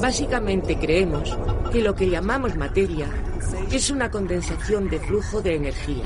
Básicamente 0.00 0.78
creemos 0.78 1.36
que 1.70 1.82
lo 1.82 1.94
que 1.94 2.08
llamamos 2.08 2.56
materia 2.56 3.08
es 3.70 3.90
una 3.90 4.10
condensación 4.10 4.88
de 4.88 5.00
flujo 5.00 5.40
de 5.40 5.56
energía, 5.56 6.04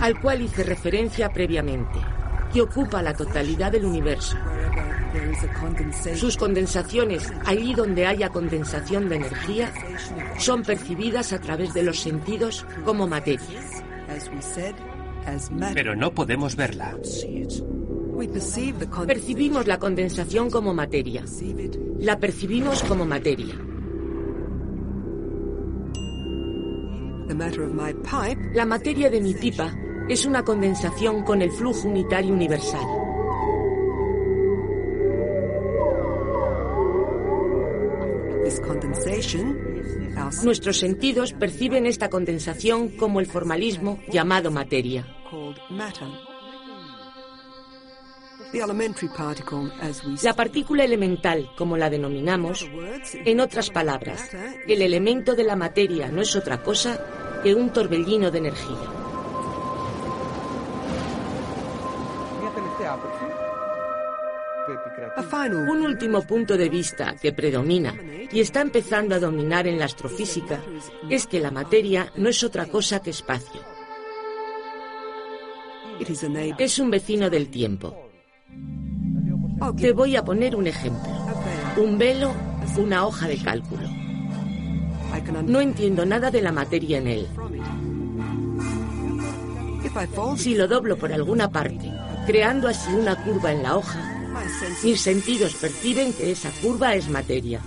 al 0.00 0.20
cual 0.20 0.42
hice 0.42 0.64
referencia 0.64 1.30
previamente, 1.30 1.98
que 2.52 2.62
ocupa 2.62 3.02
la 3.02 3.14
totalidad 3.14 3.72
del 3.72 3.84
universo. 3.84 4.36
Sus 6.14 6.36
condensaciones, 6.36 7.32
allí 7.44 7.74
donde 7.74 8.06
haya 8.06 8.30
condensación 8.30 9.08
de 9.08 9.16
energía, 9.16 9.72
son 10.38 10.62
percibidas 10.62 11.32
a 11.32 11.40
través 11.40 11.72
de 11.72 11.82
los 11.82 12.00
sentidos 12.00 12.66
como 12.84 13.06
materia. 13.06 13.46
Pero 15.74 15.94
no 15.94 16.12
podemos 16.12 16.56
verla. 16.56 16.96
Percibimos 19.06 19.66
la 19.66 19.78
condensación 19.78 20.50
como 20.50 20.72
materia. 20.72 21.24
La 21.98 22.18
percibimos 22.18 22.82
como 22.84 23.04
materia. 23.04 23.54
La 28.54 28.66
materia 28.66 29.10
de 29.10 29.20
mi 29.20 29.34
pipa 29.34 29.74
es 30.08 30.26
una 30.26 30.44
condensación 30.44 31.24
con 31.24 31.42
el 31.42 31.50
flujo 31.50 31.88
unitario 31.88 32.32
universal. 32.32 32.86
Nuestros 40.44 40.78
sentidos 40.78 41.32
perciben 41.32 41.86
esta 41.86 42.10
condensación 42.10 42.90
como 42.90 43.20
el 43.20 43.26
formalismo 43.26 43.98
llamado 44.10 44.50
materia. 44.50 45.06
La 50.22 50.34
partícula 50.34 50.84
elemental, 50.84 51.50
como 51.56 51.76
la 51.76 51.90
denominamos, 51.90 52.68
en 53.12 53.40
otras 53.40 53.70
palabras, 53.70 54.30
el 54.66 54.82
elemento 54.82 55.34
de 55.34 55.44
la 55.44 55.56
materia 55.56 56.08
no 56.08 56.22
es 56.22 56.36
otra 56.36 56.62
cosa 56.62 57.40
que 57.42 57.54
un 57.54 57.70
torbellino 57.70 58.30
de 58.30 58.38
energía. 58.38 59.04
Un 65.68 65.82
último 65.82 66.22
punto 66.22 66.56
de 66.56 66.68
vista 66.68 67.16
que 67.20 67.32
predomina 67.32 67.94
y 68.32 68.40
está 68.40 68.60
empezando 68.60 69.14
a 69.14 69.18
dominar 69.18 69.66
en 69.66 69.78
la 69.78 69.84
astrofísica 69.84 70.60
es 71.10 71.26
que 71.26 71.40
la 71.40 71.50
materia 71.50 72.12
no 72.16 72.28
es 72.28 72.42
otra 72.42 72.66
cosa 72.66 73.00
que 73.00 73.10
espacio. 73.10 73.60
Es 76.58 76.78
un 76.78 76.90
vecino 76.90 77.30
del 77.30 77.50
tiempo. 77.50 78.03
Te 79.76 79.92
voy 79.92 80.16
a 80.16 80.24
poner 80.24 80.56
un 80.56 80.66
ejemplo. 80.66 81.10
Un 81.76 81.98
velo, 81.98 82.32
una 82.76 83.06
hoja 83.06 83.28
de 83.28 83.38
cálculo. 83.38 83.88
No 85.46 85.60
entiendo 85.60 86.04
nada 86.04 86.30
de 86.30 86.42
la 86.42 86.52
materia 86.52 86.98
en 86.98 87.08
él. 87.08 87.28
Si 90.36 90.54
lo 90.54 90.66
doblo 90.66 90.96
por 90.96 91.12
alguna 91.12 91.50
parte, 91.50 91.92
creando 92.26 92.68
así 92.68 92.92
una 92.92 93.22
curva 93.22 93.52
en 93.52 93.62
la 93.62 93.76
hoja, 93.76 94.32
mis 94.82 95.00
sentidos 95.00 95.54
perciben 95.54 96.12
que 96.12 96.32
esa 96.32 96.50
curva 96.62 96.94
es 96.94 97.08
materia. 97.08 97.60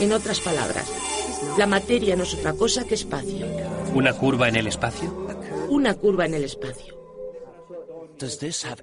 En 0.00 0.12
otras 0.12 0.40
palabras, 0.40 0.86
la 1.56 1.66
materia 1.66 2.16
no 2.16 2.24
es 2.24 2.34
otra 2.34 2.52
cosa 2.54 2.84
que 2.84 2.94
espacio. 2.94 3.46
¿Una 3.94 4.12
curva 4.12 4.48
en 4.48 4.56
el 4.56 4.66
espacio? 4.66 5.28
Una 5.68 5.94
curva 5.94 6.26
en 6.26 6.34
el 6.34 6.44
espacio. 6.44 6.97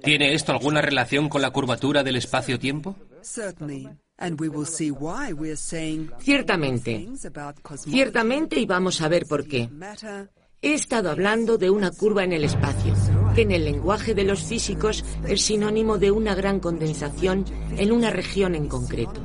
¿Tiene 0.02 0.34
esto 0.34 0.52
alguna 0.52 0.80
relación 0.80 1.28
con 1.28 1.42
la 1.42 1.50
curvatura 1.50 2.02
del 2.02 2.16
espacio-tiempo? 2.16 2.96
Ciertamente. 6.18 7.08
Ciertamente 7.76 8.60
y 8.60 8.66
vamos 8.66 9.00
a 9.00 9.08
ver 9.08 9.26
por 9.26 9.46
qué. 9.46 9.68
He 10.62 10.74
estado 10.74 11.10
hablando 11.10 11.58
de 11.58 11.70
una 11.70 11.90
curva 11.90 12.24
en 12.24 12.32
el 12.32 12.44
espacio, 12.44 12.94
en 13.42 13.50
el 13.50 13.64
lenguaje 13.64 14.14
de 14.14 14.24
los 14.24 14.42
físicos 14.42 15.04
es 15.28 15.42
sinónimo 15.42 15.98
de 15.98 16.10
una 16.10 16.34
gran 16.34 16.60
condensación 16.60 17.44
en 17.76 17.92
una 17.92 18.10
región 18.10 18.54
en 18.54 18.68
concreto. 18.68 19.20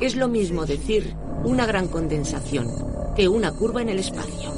Es 0.00 0.16
lo 0.16 0.28
mismo 0.28 0.66
decir 0.66 1.14
una 1.44 1.66
gran 1.66 1.88
condensación 1.88 2.68
que 3.16 3.28
una 3.28 3.52
curva 3.52 3.82
en 3.82 3.88
el 3.88 3.98
espacio. 3.98 4.52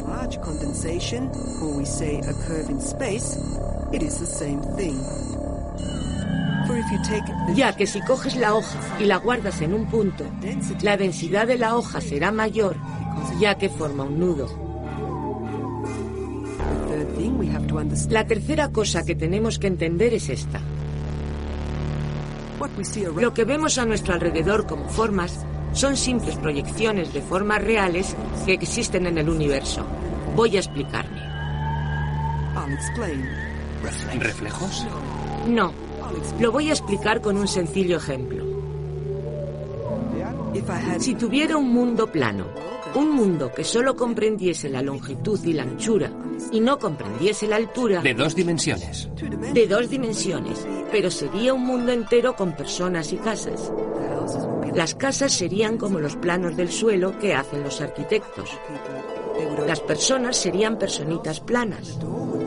Ya 7.55 7.77
que 7.77 7.87
si 7.87 8.01
coges 8.03 8.37
la 8.37 8.55
hoja 8.55 8.79
y 8.99 9.05
la 9.05 9.17
guardas 9.17 9.61
en 9.61 9.75
un 9.75 9.87
punto, 9.87 10.25
la 10.83 10.97
densidad 10.97 11.47
de 11.47 11.59
la 11.59 11.77
hoja 11.77 12.01
será 12.01 12.33
mayor, 12.33 12.77
ya 13.39 13.57
que 13.57 13.69
forma 13.69 14.05
un 14.05 14.19
nudo. 14.19 14.64
La 18.11 18.27
tercera 18.27 18.71
cosa 18.71 19.05
que 19.05 19.15
tenemos 19.15 19.59
que 19.59 19.67
entender 19.67 20.15
es 20.15 20.29
esta. 20.29 20.61
Lo 23.17 23.35
que 23.35 23.45
vemos 23.45 23.79
a 23.79 23.85
nuestro 23.85 24.15
alrededor 24.15 24.67
como 24.67 24.89
formas 24.89 25.45
son 25.73 25.97
simples 25.97 26.37
proyecciones 26.37 27.13
de 27.13 27.21
formas 27.21 27.63
reales 27.63 28.17
que 28.47 28.55
existen 28.55 29.07
en 29.07 29.19
el 29.19 29.29
universo. 29.29 29.85
Voy 30.37 30.57
a 30.57 30.61
explicarme. 30.61 31.21
¿Reflejos? 34.19 34.87
No, 35.49 35.73
lo 36.41 36.53
voy 36.53 36.71
a 36.71 36.73
explicar 36.73 37.21
con 37.21 37.37
un 37.37 37.49
sencillo 37.49 37.97
ejemplo. 37.99 38.45
Si 40.99 41.15
tuviera 41.17 41.57
un 41.57 41.73
mundo 41.73 42.07
plano, 42.07 42.47
un 42.95 43.11
mundo 43.11 43.53
que 43.55 43.65
solo 43.65 43.97
comprendiese 43.97 44.69
la 44.71 44.81
longitud 44.81 45.43
y 45.45 45.53
la 45.53 45.65
anchura 45.65 46.11
y 46.51 46.61
no 46.61 46.79
comprendiese 46.79 47.47
la 47.47 47.57
altura... 47.57 48.01
De 48.03 48.15
dos 48.15 48.35
dimensiones. 48.35 49.09
De 49.53 49.67
dos 49.67 49.89
dimensiones, 49.89 50.67
pero 50.91 51.11
sería 51.11 51.55
un 51.55 51.65
mundo 51.65 51.93
entero 51.93 52.37
con 52.37 52.57
personas 52.57 53.13
y 53.13 53.17
casas. 53.17 53.73
Las 54.75 54.95
casas 54.95 55.33
serían 55.33 55.79
como 55.79 56.01
los 56.01 56.17
planos 56.17 56.57
del 56.57 56.71
suelo 56.71 57.19
que 57.19 57.35
hacen 57.35 57.63
los 57.63 57.81
arquitectos. 57.81 58.51
Las 59.67 59.81
personas 59.81 60.37
serían 60.37 60.79
personitas 60.79 61.41
planas. 61.41 61.99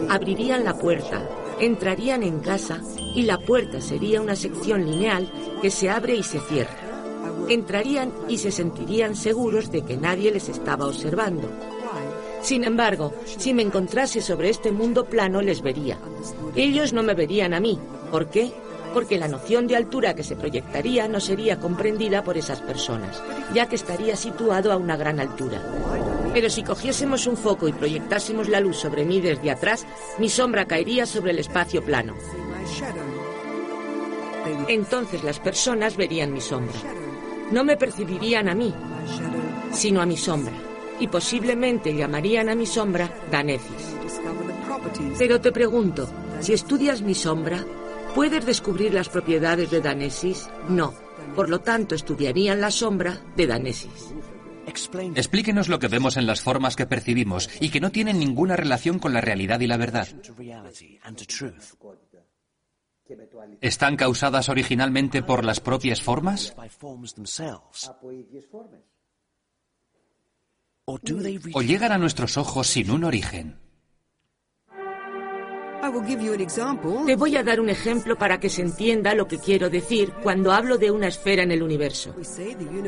Abrirían 0.09 0.63
la 0.63 0.77
puerta, 0.77 1.27
Entrarían 1.59 2.21
en 2.21 2.39
casa 2.39 2.81
y 3.15 3.23
la 3.23 3.39
puerta 3.39 3.81
sería 3.81 4.21
una 4.21 4.35
sección 4.35 4.85
lineal 4.85 5.31
que 5.59 5.71
se 5.71 5.89
abre 5.89 6.15
y 6.15 6.21
se 6.21 6.39
cierra. 6.39 6.77
Entrarían 7.49 8.13
y 8.27 8.37
se 8.37 8.51
sentirían 8.51 9.15
seguros 9.15 9.71
de 9.71 9.81
que 9.81 9.97
nadie 9.97 10.31
les 10.31 10.49
estaba 10.49 10.85
observando. 10.85 11.49
Sin 12.47 12.63
embargo, 12.63 13.13
si 13.25 13.53
me 13.53 13.61
encontrase 13.61 14.21
sobre 14.21 14.47
este 14.49 14.71
mundo 14.71 15.03
plano 15.03 15.41
les 15.41 15.61
vería. 15.61 15.97
Ellos 16.55 16.93
no 16.93 17.03
me 17.03 17.13
verían 17.13 17.53
a 17.53 17.59
mí. 17.59 17.77
¿Por 18.09 18.29
qué? 18.29 18.53
Porque 18.93 19.17
la 19.17 19.27
noción 19.27 19.67
de 19.67 19.75
altura 19.75 20.15
que 20.15 20.23
se 20.23 20.37
proyectaría 20.37 21.09
no 21.09 21.19
sería 21.19 21.59
comprendida 21.59 22.23
por 22.23 22.37
esas 22.37 22.61
personas, 22.61 23.21
ya 23.53 23.67
que 23.67 23.75
estaría 23.75 24.15
situado 24.15 24.71
a 24.71 24.77
una 24.77 24.95
gran 24.95 25.19
altura. 25.19 25.61
Pero 26.33 26.49
si 26.49 26.63
cogiésemos 26.63 27.27
un 27.27 27.35
foco 27.35 27.67
y 27.67 27.73
proyectásemos 27.73 28.47
la 28.47 28.61
luz 28.61 28.77
sobre 28.77 29.03
mí 29.03 29.19
desde 29.19 29.51
atrás, 29.51 29.85
mi 30.17 30.29
sombra 30.29 30.63
caería 30.63 31.05
sobre 31.05 31.31
el 31.31 31.39
espacio 31.39 31.83
plano. 31.83 32.13
Entonces 34.69 35.21
las 35.21 35.41
personas 35.41 35.97
verían 35.97 36.31
mi 36.31 36.39
sombra. 36.39 36.79
No 37.51 37.65
me 37.65 37.75
percibirían 37.75 38.47
a 38.47 38.55
mí, 38.55 38.73
sino 39.73 39.99
a 40.01 40.05
mi 40.05 40.15
sombra. 40.15 40.66
Y 40.99 41.07
posiblemente 41.07 41.95
llamarían 41.95 42.49
a 42.49 42.55
mi 42.55 42.65
sombra 42.65 43.11
Danecis. 43.31 43.95
Pero 45.17 45.41
te 45.41 45.51
pregunto, 45.51 46.09
si 46.39 46.53
estudias 46.53 47.01
mi 47.01 47.13
sombra, 47.13 47.65
¿puedes 48.15 48.45
descubrir 48.45 48.93
las 48.93 49.09
propiedades 49.09 49.69
de 49.71 49.81
Danesis? 49.81 50.49
No. 50.69 50.93
Por 51.35 51.49
lo 51.49 51.59
tanto, 51.59 51.93
estudiarían 51.93 52.61
la 52.61 52.71
sombra 52.71 53.21
de 53.35 53.47
Danesis. 53.47 54.13
Explíquenos 54.67 55.69
lo 55.69 55.79
que 55.79 55.87
vemos 55.87 56.17
en 56.17 56.27
las 56.27 56.41
formas 56.41 56.75
que 56.75 56.85
percibimos 56.85 57.49
y 57.61 57.69
que 57.69 57.79
no 57.79 57.89
tienen 57.89 58.19
ninguna 58.19 58.55
relación 58.55 58.99
con 58.99 59.13
la 59.13 59.21
realidad 59.21 59.61
y 59.61 59.67
la 59.67 59.77
verdad. 59.77 60.07
¿Están 63.61 63.95
causadas 63.95 64.49
originalmente 64.49 65.23
por 65.23 65.45
las 65.45 65.61
propias 65.61 66.01
formas? 66.01 66.53
¿O 70.89 71.61
llegan 71.61 71.91
a 71.91 71.97
nuestros 71.97 72.37
ojos 72.37 72.67
sin 72.67 72.89
un 72.91 73.03
origen? 73.03 73.57
Te 77.05 77.15
voy 77.17 77.35
a 77.35 77.43
dar 77.43 77.59
un 77.59 77.67
ejemplo 77.67 78.17
para 78.17 78.39
que 78.39 78.49
se 78.49 78.61
entienda 78.61 79.13
lo 79.13 79.27
que 79.27 79.37
quiero 79.37 79.69
decir 79.69 80.13
cuando 80.23 80.53
hablo 80.53 80.77
de 80.77 80.89
una 80.89 81.09
esfera 81.09 81.43
en 81.43 81.51
el 81.51 81.61
universo. 81.61 82.15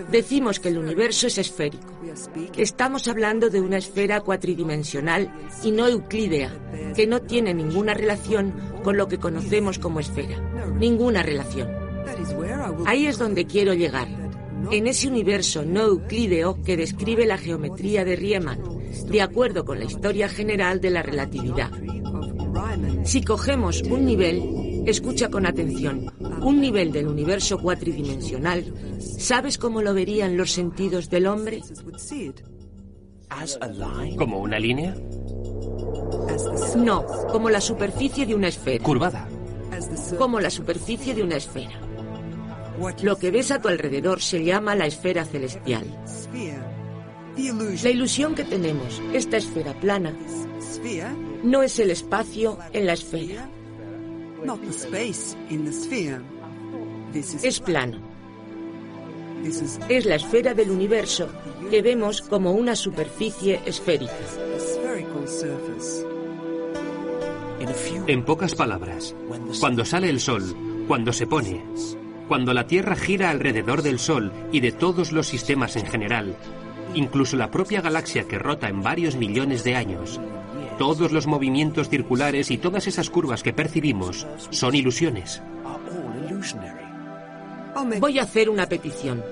Decimos 0.10 0.62
que 0.62 0.70
el 0.70 0.78
universo 0.78 1.28
es 1.28 1.40
esférico. 1.40 1.94
Estamos 2.56 3.10
hablando 3.10 3.50
de 3.50 3.60
una 3.60 3.78
esfera 3.78 4.22
cuatridimensional 4.22 5.30
y 5.62 5.72
no 5.72 5.86
euclídea, 5.86 6.58
que 6.96 7.06
no 7.06 7.22
tiene 7.22 7.54
ninguna 7.54 7.94
relación 7.94 8.54
con 8.82 8.96
lo 8.96 9.10
que 9.10 9.18
conocemos 9.18 9.78
como 9.78 10.00
esfera. 10.00 10.40
Ninguna 10.78 11.22
relación. 11.22 11.70
Ahí 12.86 13.08
es 13.08 13.18
donde 13.18 13.46
quiero 13.46 13.74
llegar. 13.74 14.29
En 14.72 14.88
ese 14.88 15.08
universo 15.08 15.64
no 15.66 15.82
euclídeo 15.82 16.62
que 16.64 16.78
describe 16.78 17.26
la 17.26 17.38
geometría 17.38 18.06
de 18.06 18.16
Riemann, 18.16 18.62
de 19.08 19.22
acuerdo 19.22 19.66
con 19.66 19.80
la 19.80 19.86
historia 19.86 20.30
general 20.30 20.80
de 20.80 20.92
la 20.92 21.02
relatividad. 21.02 21.72
Si 23.04 23.24
cogemos 23.24 23.82
un 23.82 24.06
nivel, 24.06 24.84
escucha 24.86 25.30
con 25.30 25.48
atención, 25.48 26.12
un 26.44 26.62
nivel 26.62 26.92
del 26.92 27.08
universo 27.08 27.58
cuatridimensional, 27.58 28.64
¿sabes 29.00 29.58
cómo 29.58 29.82
lo 29.82 29.94
verían 29.94 30.38
los 30.38 30.52
sentidos 30.52 31.10
del 31.10 31.26
hombre? 31.28 31.62
¿Como 34.18 34.40
una 34.40 34.60
línea? 34.60 34.96
No, 36.78 37.06
como 37.32 37.50
la 37.50 37.62
superficie 37.62 38.26
de 38.26 38.36
una 38.36 38.48
esfera. 38.48 38.84
Curvada. 38.84 39.28
Como 40.18 40.40
la 40.40 40.50
superficie 40.50 41.14
de 41.16 41.24
una 41.24 41.38
esfera. 41.38 41.89
Lo 43.02 43.18
que 43.18 43.32
ves 43.32 43.52
a 43.52 43.62
tu 43.62 43.68
alrededor 43.68 44.22
se 44.22 44.44
llama 44.44 44.76
la 44.76 44.86
esfera 44.86 45.26
celestial. 45.26 45.86
La 47.84 47.90
ilusión 47.90 48.36
que 48.36 48.44
tenemos, 48.44 49.02
esta 49.14 49.38
esfera 49.38 49.74
plana, 49.80 50.14
no 51.44 51.64
es 51.64 51.80
el 51.80 51.92
espacio 51.92 52.58
en 52.74 52.86
la 52.86 52.94
esfera. 52.94 53.50
Es 57.44 57.60
plano. 57.60 58.00
Es 59.90 60.06
la 60.06 60.16
esfera 60.16 60.54
del 60.54 60.70
universo 60.70 61.30
que 61.70 61.82
vemos 61.82 62.22
como 62.22 62.52
una 62.52 62.76
superficie 62.76 63.62
esférica. 63.66 64.14
En 68.08 68.26
pocas 68.26 68.56
palabras, 68.56 69.16
cuando 69.60 69.86
sale 69.86 70.10
el 70.10 70.20
sol, 70.20 70.44
cuando 70.88 71.14
se 71.14 71.28
pone, 71.28 71.64
cuando 72.30 72.54
la 72.54 72.68
Tierra 72.68 72.96
gira 72.96 73.32
alrededor 73.32 73.82
del 73.82 73.98
Sol 73.98 74.32
y 74.52 74.60
de 74.60 74.72
todos 74.72 75.12
los 75.12 75.26
sistemas 75.26 75.76
en 75.76 75.88
general, 75.88 76.36
incluso 76.94 77.36
la 77.36 77.50
propia 77.50 77.82
galaxia 77.82 78.28
que 78.28 78.38
rota 78.38 78.70
en 78.70 78.84
varios 78.84 79.16
millones 79.16 79.64
de 79.64 79.76
años, 79.76 80.22
todos 80.78 81.12
los 81.12 81.26
movimientos 81.26 81.90
circulares 81.90 82.52
y 82.52 82.60
todas 82.60 82.86
esas 82.86 83.10
curvas 83.10 83.42
que 83.42 83.52
percibimos 83.52 84.28
son 84.52 84.76
ilusiones. 84.76 85.42
Voy 88.00 88.20
a 88.20 88.24
hacer 88.24 88.50
una 88.52 88.70
petición. 88.70 89.24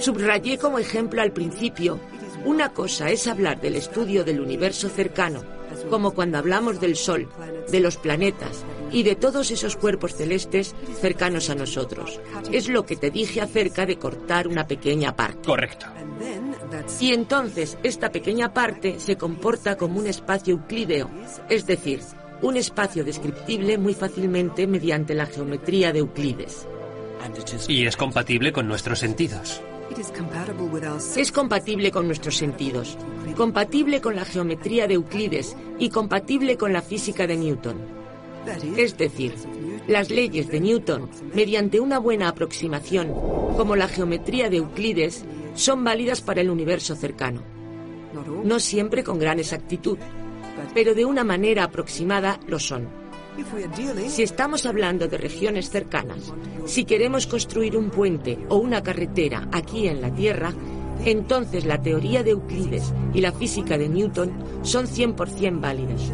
Subrayé 0.00 0.58
como 0.58 0.80
ejemplo 0.80 1.22
al 1.22 1.30
principio, 1.30 2.00
una 2.44 2.70
cosa 2.70 3.10
es 3.10 3.28
hablar 3.28 3.60
del 3.60 3.76
estudio 3.76 4.24
del 4.24 4.40
universo 4.40 4.88
cercano, 4.88 5.44
como 5.88 6.10
cuando 6.10 6.38
hablamos 6.38 6.80
del 6.80 6.96
Sol, 6.96 7.28
de 7.70 7.78
los 7.78 7.96
planetas 7.96 8.64
y 8.92 9.02
de 9.02 9.16
todos 9.16 9.50
esos 9.50 9.76
cuerpos 9.76 10.14
celestes 10.14 10.74
cercanos 11.00 11.50
a 11.50 11.54
nosotros. 11.54 12.20
Es 12.52 12.68
lo 12.68 12.84
que 12.84 12.96
te 12.96 13.10
dije 13.10 13.40
acerca 13.40 13.86
de 13.86 13.98
cortar 13.98 14.48
una 14.48 14.66
pequeña 14.66 15.14
parte. 15.14 15.46
Correcto. 15.46 15.86
Y 17.00 17.12
entonces 17.12 17.78
esta 17.82 18.10
pequeña 18.10 18.52
parte 18.52 18.98
se 18.98 19.16
comporta 19.16 19.76
como 19.76 20.00
un 20.00 20.06
espacio 20.06 20.54
euclídeo, 20.54 21.10
es 21.48 21.66
decir, 21.66 22.00
un 22.42 22.56
espacio 22.56 23.04
descriptible 23.04 23.78
muy 23.78 23.94
fácilmente 23.94 24.66
mediante 24.66 25.14
la 25.14 25.26
geometría 25.26 25.92
de 25.92 26.00
Euclides. 26.00 26.66
Y 27.66 27.86
es 27.86 27.96
compatible 27.96 28.52
con 28.52 28.68
nuestros 28.68 29.00
sentidos. 29.00 29.60
Es 31.16 31.32
compatible 31.32 31.90
con 31.90 32.06
nuestros 32.06 32.36
sentidos, 32.36 32.96
compatible 33.36 34.00
con 34.00 34.14
la 34.14 34.24
geometría 34.24 34.86
de 34.86 34.94
Euclides 34.94 35.56
y 35.78 35.88
compatible 35.88 36.56
con 36.56 36.72
la 36.72 36.82
física 36.82 37.26
de 37.26 37.36
Newton. 37.36 37.97
Es 38.76 38.96
decir, 38.96 39.34
las 39.86 40.10
leyes 40.10 40.48
de 40.48 40.60
Newton, 40.60 41.08
mediante 41.34 41.80
una 41.80 41.98
buena 41.98 42.28
aproximación, 42.28 43.12
como 43.56 43.76
la 43.76 43.88
geometría 43.88 44.50
de 44.50 44.58
Euclides, 44.58 45.24
son 45.54 45.82
válidas 45.82 46.20
para 46.20 46.40
el 46.40 46.50
universo 46.50 46.94
cercano. 46.94 47.42
No 48.44 48.60
siempre 48.60 49.04
con 49.04 49.18
gran 49.18 49.38
exactitud, 49.38 49.98
pero 50.74 50.94
de 50.94 51.04
una 51.04 51.24
manera 51.24 51.64
aproximada 51.64 52.38
lo 52.46 52.58
son. 52.58 52.88
Si 54.08 54.22
estamos 54.22 54.66
hablando 54.66 55.06
de 55.06 55.16
regiones 55.16 55.70
cercanas, 55.70 56.32
si 56.66 56.84
queremos 56.84 57.26
construir 57.26 57.76
un 57.76 57.90
puente 57.90 58.38
o 58.48 58.56
una 58.56 58.82
carretera 58.82 59.48
aquí 59.52 59.86
en 59.86 60.00
la 60.00 60.12
Tierra, 60.12 60.52
entonces 61.04 61.64
la 61.64 61.80
teoría 61.80 62.22
de 62.22 62.30
Euclides 62.30 62.92
y 63.14 63.20
la 63.20 63.32
física 63.32 63.78
de 63.78 63.88
Newton 63.88 64.32
son 64.62 64.86
100% 64.86 65.60
válidas. 65.60 66.12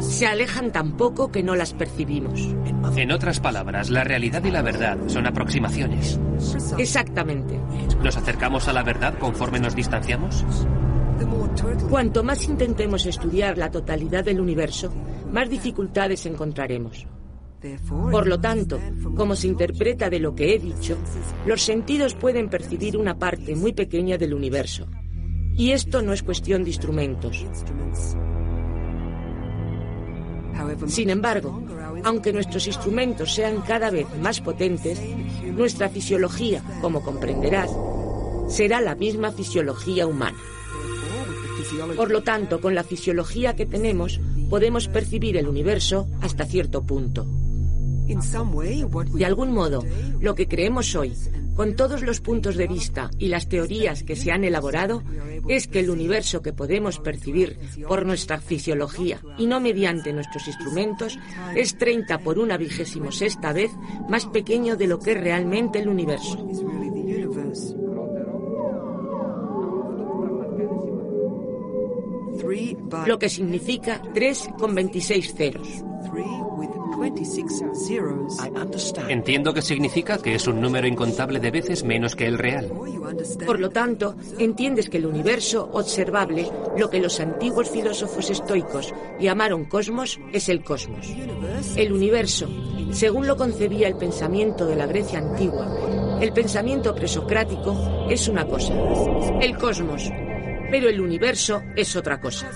Se 0.00 0.26
alejan 0.26 0.72
tan 0.72 0.96
poco 0.96 1.30
que 1.30 1.42
no 1.42 1.54
las 1.54 1.72
percibimos. 1.72 2.40
En 2.96 3.12
otras 3.12 3.40
palabras, 3.40 3.90
la 3.90 4.04
realidad 4.04 4.42
y 4.44 4.50
la 4.50 4.62
verdad 4.62 4.98
son 5.06 5.26
aproximaciones. 5.26 6.18
Exactamente. 6.78 7.58
¿Nos 8.02 8.16
acercamos 8.16 8.68
a 8.68 8.72
la 8.72 8.82
verdad 8.82 9.18
conforme 9.18 9.60
nos 9.60 9.74
distanciamos? 9.74 10.44
Cuanto 11.88 12.24
más 12.24 12.48
intentemos 12.48 13.06
estudiar 13.06 13.56
la 13.56 13.70
totalidad 13.70 14.24
del 14.24 14.40
universo, 14.40 14.92
más 15.30 15.48
dificultades 15.48 16.26
encontraremos. 16.26 17.06
Por 18.10 18.26
lo 18.26 18.40
tanto, 18.40 18.78
como 19.16 19.36
se 19.36 19.48
interpreta 19.48 20.10
de 20.10 20.20
lo 20.20 20.34
que 20.34 20.54
he 20.54 20.58
dicho, 20.58 20.96
los 21.46 21.62
sentidos 21.62 22.14
pueden 22.14 22.48
percibir 22.48 22.96
una 22.96 23.18
parte 23.18 23.56
muy 23.56 23.72
pequeña 23.72 24.18
del 24.18 24.34
universo. 24.34 24.86
Y 25.56 25.70
esto 25.70 26.02
no 26.02 26.12
es 26.12 26.22
cuestión 26.22 26.64
de 26.64 26.70
instrumentos. 26.70 27.44
Sin 30.86 31.10
embargo, 31.10 31.62
aunque 32.04 32.32
nuestros 32.32 32.66
instrumentos 32.66 33.34
sean 33.34 33.60
cada 33.62 33.90
vez 33.90 34.06
más 34.20 34.40
potentes, 34.40 35.00
nuestra 35.44 35.88
fisiología, 35.88 36.62
como 36.80 37.02
comprenderás, 37.02 37.70
será 38.48 38.80
la 38.80 38.94
misma 38.94 39.32
fisiología 39.32 40.06
humana. 40.06 40.38
Por 41.96 42.10
lo 42.10 42.22
tanto, 42.22 42.60
con 42.60 42.74
la 42.74 42.84
fisiología 42.84 43.56
que 43.56 43.66
tenemos, 43.66 44.20
podemos 44.50 44.88
percibir 44.88 45.36
el 45.36 45.48
universo 45.48 46.08
hasta 46.20 46.44
cierto 46.44 46.82
punto. 46.82 47.26
De 48.06 49.24
algún 49.24 49.52
modo, 49.52 49.84
lo 50.20 50.34
que 50.34 50.46
creemos 50.46 50.94
hoy, 50.94 51.14
con 51.54 51.76
todos 51.76 52.02
los 52.02 52.20
puntos 52.20 52.56
de 52.56 52.66
vista 52.66 53.10
y 53.18 53.28
las 53.28 53.48
teorías 53.48 54.02
que 54.02 54.16
se 54.16 54.32
han 54.32 54.44
elaborado, 54.44 55.02
es 55.48 55.68
que 55.68 55.80
el 55.80 55.90
universo 55.90 56.42
que 56.42 56.52
podemos 56.52 56.98
percibir 56.98 57.58
por 57.86 58.04
nuestra 58.04 58.40
fisiología 58.40 59.20
y 59.38 59.46
no 59.46 59.60
mediante 59.60 60.12
nuestros 60.12 60.48
instrumentos 60.48 61.18
es 61.54 61.78
30 61.78 62.18
por 62.18 62.38
una 62.38 62.56
vigésimo 62.56 63.12
sexta 63.12 63.52
vez 63.52 63.70
más 64.08 64.26
pequeño 64.26 64.76
de 64.76 64.86
lo 64.86 64.98
que 64.98 65.12
es 65.12 65.20
realmente 65.20 65.78
el 65.78 65.88
universo. 65.88 66.48
Lo 73.06 73.18
que 73.18 73.28
significa 73.28 74.02
3 74.12 74.48
con 74.58 74.74
26 74.74 75.34
ceros. 75.34 75.68
Entiendo 79.08 79.54
que 79.54 79.62
significa 79.62 80.18
que 80.18 80.34
es 80.34 80.46
un 80.46 80.60
número 80.60 80.86
incontable 80.86 81.40
de 81.40 81.50
veces 81.50 81.84
menos 81.84 82.14
que 82.14 82.26
el 82.26 82.38
real. 82.38 82.70
Por 83.46 83.60
lo 83.60 83.70
tanto, 83.70 84.14
entiendes 84.38 84.88
que 84.88 84.98
el 84.98 85.06
universo 85.06 85.68
observable, 85.72 86.50
lo 86.76 86.90
que 86.90 87.00
los 87.00 87.20
antiguos 87.20 87.70
filósofos 87.70 88.30
estoicos 88.30 88.94
llamaron 89.20 89.64
cosmos, 89.64 90.20
es 90.32 90.48
el 90.48 90.62
cosmos. 90.62 91.08
El 91.76 91.92
universo, 91.92 92.48
según 92.92 93.26
lo 93.26 93.36
concebía 93.36 93.88
el 93.88 93.96
pensamiento 93.96 94.66
de 94.66 94.76
la 94.76 94.86
Grecia 94.86 95.18
antigua, 95.18 96.18
el 96.20 96.32
pensamiento 96.32 96.94
presocrático 96.94 98.06
es 98.08 98.28
una 98.28 98.46
cosa. 98.46 98.74
El 99.40 99.56
cosmos, 99.58 100.10
pero 100.74 100.88
el 100.88 101.00
universo 101.00 101.62
es 101.76 101.94
otra 101.94 102.20
cosa. 102.20 102.50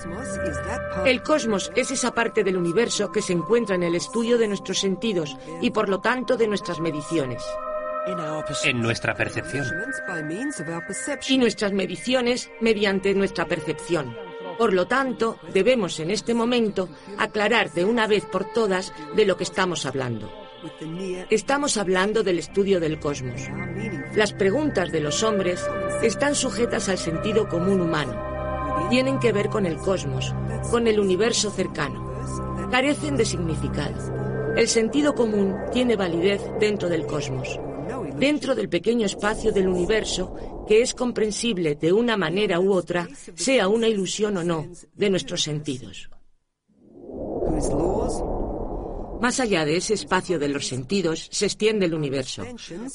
El 1.05 1.23
cosmos 1.23 1.71
es 1.73 1.89
esa 1.89 2.13
parte 2.13 2.43
del 2.43 2.57
universo 2.57 3.13
que 3.13 3.21
se 3.21 3.31
encuentra 3.31 3.75
en 3.75 3.83
el 3.83 3.95
estudio 3.95 4.37
de 4.37 4.49
nuestros 4.49 4.77
sentidos 4.77 5.37
y 5.61 5.71
por 5.71 5.87
lo 5.87 6.01
tanto 6.01 6.35
de 6.35 6.45
nuestras 6.45 6.81
mediciones. 6.81 7.41
En 8.65 8.81
nuestra 8.81 9.15
percepción. 9.15 9.65
Y 11.29 11.37
nuestras 11.37 11.71
mediciones 11.71 12.51
mediante 12.59 13.13
nuestra 13.13 13.45
percepción. 13.45 14.13
Por 14.57 14.73
lo 14.73 14.85
tanto, 14.85 15.39
debemos 15.53 15.97
en 16.01 16.11
este 16.11 16.33
momento 16.33 16.89
aclarar 17.17 17.71
de 17.71 17.85
una 17.85 18.05
vez 18.05 18.25
por 18.25 18.51
todas 18.51 18.91
de 19.15 19.25
lo 19.25 19.37
que 19.37 19.45
estamos 19.45 19.85
hablando. 19.85 20.48
Estamos 21.29 21.77
hablando 21.77 22.23
del 22.23 22.39
estudio 22.39 22.79
del 22.79 22.99
cosmos. 22.99 23.41
Las 24.15 24.33
preguntas 24.33 24.91
de 24.91 24.99
los 24.99 25.23
hombres 25.23 25.65
están 26.03 26.35
sujetas 26.35 26.89
al 26.89 26.97
sentido 26.97 27.47
común 27.47 27.81
humano. 27.81 28.87
Tienen 28.89 29.19
que 29.19 29.31
ver 29.31 29.49
con 29.49 29.65
el 29.65 29.77
cosmos, 29.77 30.33
con 30.71 30.87
el 30.87 30.99
universo 30.99 31.51
cercano. 31.51 32.69
Carecen 32.71 33.17
de 33.17 33.25
significado. 33.25 34.55
El 34.55 34.67
sentido 34.67 35.13
común 35.13 35.55
tiene 35.71 35.95
validez 35.95 36.41
dentro 36.59 36.89
del 36.89 37.05
cosmos, 37.05 37.59
dentro 38.17 38.55
del 38.55 38.67
pequeño 38.69 39.05
espacio 39.05 39.51
del 39.51 39.67
universo 39.67 40.65
que 40.67 40.81
es 40.81 40.93
comprensible 40.93 41.75
de 41.75 41.93
una 41.93 42.17
manera 42.17 42.59
u 42.59 42.73
otra, 42.73 43.07
sea 43.33 43.67
una 43.67 43.87
ilusión 43.87 44.37
o 44.37 44.43
no, 44.43 44.67
de 44.93 45.09
nuestros 45.09 45.41
sentidos. 45.41 46.09
Más 49.21 49.39
allá 49.39 49.65
de 49.65 49.77
ese 49.77 49.93
espacio 49.93 50.39
de 50.39 50.49
los 50.49 50.67
sentidos 50.67 51.27
se 51.31 51.45
extiende 51.45 51.85
el 51.85 51.93
universo, 51.93 52.43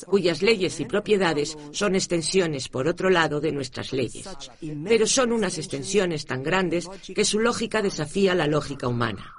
cuyas 0.07 0.43
leyes 0.43 0.81
y 0.81 0.85
propiedades 0.87 1.57
son 1.73 1.95
extensiones, 1.95 2.69
por 2.69 2.89
otro 2.89 3.11
lado, 3.11 3.41
de 3.41 3.53
nuestras 3.53 3.93
leyes. 3.93 4.29
Pero 4.85 5.07
son 5.07 5.33
unas 5.33 5.59
extensiones 5.59 6.25
tan 6.25 6.43
grandes 6.43 6.89
que 7.15 7.25
su 7.25 7.41
lógica 7.41 7.83
desafía 7.83 8.35
la 8.35 8.47
lógica 8.47 8.89
humana. 8.89 9.35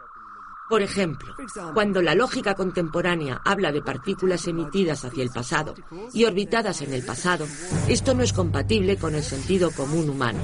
Por 0.70 0.82
ejemplo, 0.82 1.36
cuando 1.74 2.02
la 2.02 2.16
lógica 2.16 2.56
contemporánea 2.56 3.40
habla 3.46 3.72
de 3.72 3.84
partículas 3.84 4.48
emitidas 4.48 5.06
hacia 5.06 5.24
el 5.24 5.30
pasado 5.30 5.76
y 6.12 6.26
orbitadas 6.26 6.82
en 6.82 6.94
el 6.94 7.04
pasado, 7.04 7.46
esto 7.88 8.16
no 8.16 8.24
es 8.24 8.34
compatible 8.34 8.98
con 8.98 9.14
el 9.14 9.24
sentido 9.24 9.70
común 9.72 10.10
humano. 10.10 10.40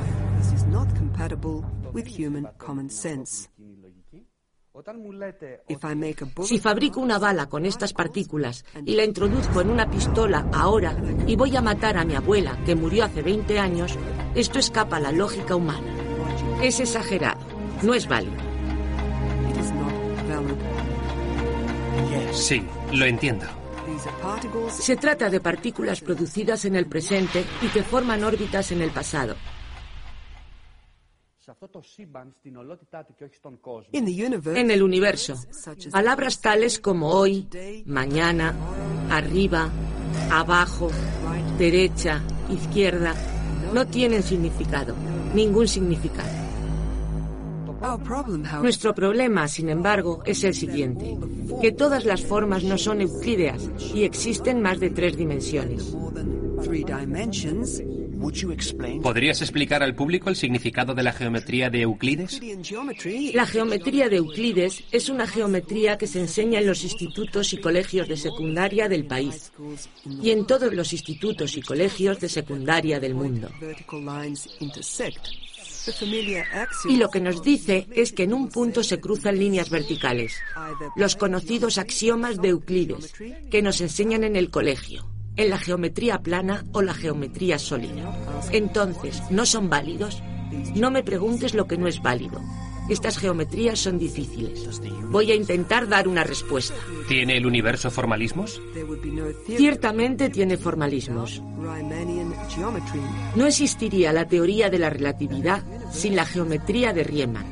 Si 6.44 6.60
fabrico 6.60 7.02
una 7.02 7.20
bala 7.20 7.50
con 7.50 7.66
estas 7.66 7.92
partículas 7.92 8.64
y 8.86 8.96
la 8.96 9.04
introduzco 9.04 9.60
en 9.60 9.70
una 9.70 9.90
pistola 9.90 10.48
ahora 10.54 10.96
y 11.28 11.36
voy 11.36 11.56
a 11.58 11.62
matar 11.62 11.98
a 11.98 12.06
mi 12.06 12.16
abuela 12.16 12.58
que 12.66 12.76
murió 12.76 13.04
hace 13.04 13.22
20 13.22 13.60
años, 13.60 13.98
esto 14.34 14.60
escapa 14.60 14.98
a 14.98 15.02
la 15.02 15.12
lógica 15.12 15.56
humana. 15.56 15.94
Es 16.64 16.80
exagerado, 16.80 17.42
no 17.82 17.94
es 17.94 18.08
válido. 18.08 18.38
Sí, 22.32 22.66
lo 22.94 23.06
entiendo. 23.06 23.46
Se 24.70 24.96
trata 24.96 25.30
de 25.30 25.42
partículas 25.42 26.00
producidas 26.00 26.64
en 26.64 26.78
el 26.78 26.86
presente 26.86 27.44
y 27.62 27.68
que 27.68 27.84
forman 27.84 28.24
órbitas 28.24 28.72
en 28.72 28.82
el 28.82 28.92
pasado. 28.92 29.36
En 33.94 34.72
el 34.72 34.84
universo, 34.84 35.36
palabras 35.92 36.40
tales 36.40 36.80
como 36.80 37.10
hoy, 37.10 37.48
mañana, 37.86 38.54
arriba, 39.10 39.70
abajo, 40.32 40.90
derecha, 41.58 42.22
izquierda, 42.50 43.16
no 43.74 43.88
tienen 43.88 44.22
significado, 44.22 44.96
ningún 45.34 45.68
significado. 45.68 46.30
Nuestro 48.62 48.94
problema, 48.94 49.48
sin 49.48 49.70
embargo, 49.70 50.22
es 50.26 50.44
el 50.44 50.54
siguiente, 50.54 51.18
que 51.60 51.72
todas 51.72 52.06
las 52.06 52.24
formas 52.24 52.64
no 52.64 52.78
son 52.78 53.02
euclídeas 53.02 53.68
y 53.96 54.04
existen 54.04 54.62
más 54.62 54.80
de 54.80 54.92
tres 54.92 55.18
dimensiones. 55.18 55.96
¿Podrías 59.02 59.42
explicar 59.42 59.82
al 59.82 59.96
público 59.96 60.30
el 60.30 60.36
significado 60.36 60.94
de 60.94 61.04
la 61.04 61.12
geometría 61.12 61.70
de 61.70 61.82
Euclides? 61.82 62.40
La 63.34 63.46
geometría 63.46 64.10
de 64.10 64.18
Euclides 64.18 64.84
es 64.92 65.10
una 65.10 65.28
geometría 65.28 65.98
que 65.98 66.08
se 66.08 66.20
enseña 66.20 66.60
en 66.60 66.68
los 66.68 66.84
institutos 66.84 67.54
y 67.54 67.58
colegios 67.58 68.08
de 68.08 68.18
secundaria 68.18 68.88
del 68.88 69.06
país 69.06 69.52
y 70.22 70.32
en 70.32 70.46
todos 70.46 70.74
los 70.74 70.94
institutos 70.94 71.58
y 71.58 71.62
colegios 71.62 72.20
de 72.20 72.30
secundaria 72.30 73.00
del 73.00 73.16
mundo. 73.16 73.50
Y 76.86 76.98
lo 76.98 77.10
que 77.10 77.20
nos 77.22 77.42
dice 77.42 77.88
es 77.96 78.12
que 78.12 78.24
en 78.24 78.34
un 78.34 78.50
punto 78.50 78.84
se 78.84 79.00
cruzan 79.00 79.40
líneas 79.40 79.70
verticales, 79.72 80.36
los 80.96 81.16
conocidos 81.16 81.80
axiomas 81.80 82.40
de 82.40 82.50
Euclides, 82.50 83.14
que 83.50 83.62
nos 83.64 83.82
enseñan 83.82 84.24
en 84.24 84.36
el 84.36 84.52
colegio 84.52 85.11
en 85.36 85.50
la 85.50 85.58
geometría 85.58 86.22
plana 86.22 86.64
o 86.72 86.82
la 86.82 86.94
geometría 86.94 87.60
sólida. 87.60 88.16
Entonces, 88.52 89.22
¿no 89.30 89.46
son 89.46 89.70
válidos? 89.70 90.22
No 90.76 90.92
me 90.92 91.04
preguntes 91.04 91.54
lo 91.54 91.68
que 91.68 91.78
no 91.78 91.88
es 91.88 92.02
válido. 92.02 92.42
Estas 92.90 93.18
geometrías 93.18 93.80
son 93.80 93.98
difíciles. 93.98 94.82
Voy 95.10 95.32
a 95.32 95.36
intentar 95.36 95.88
dar 95.88 96.08
una 96.08 96.24
respuesta. 96.24 96.76
¿Tiene 97.08 97.38
el 97.38 97.46
universo 97.46 97.90
formalismos? 97.90 98.62
Ciertamente 99.48 100.30
tiene 100.30 100.58
formalismos. 100.58 101.42
No 103.36 103.46
existiría 103.46 104.12
la 104.12 104.28
teoría 104.28 104.70
de 104.70 104.80
la 104.80 104.90
relatividad 104.90 105.64
sin 105.92 106.16
la 106.16 106.26
geometría 106.26 106.92
de 106.92 107.04
Riemann. 107.04 107.46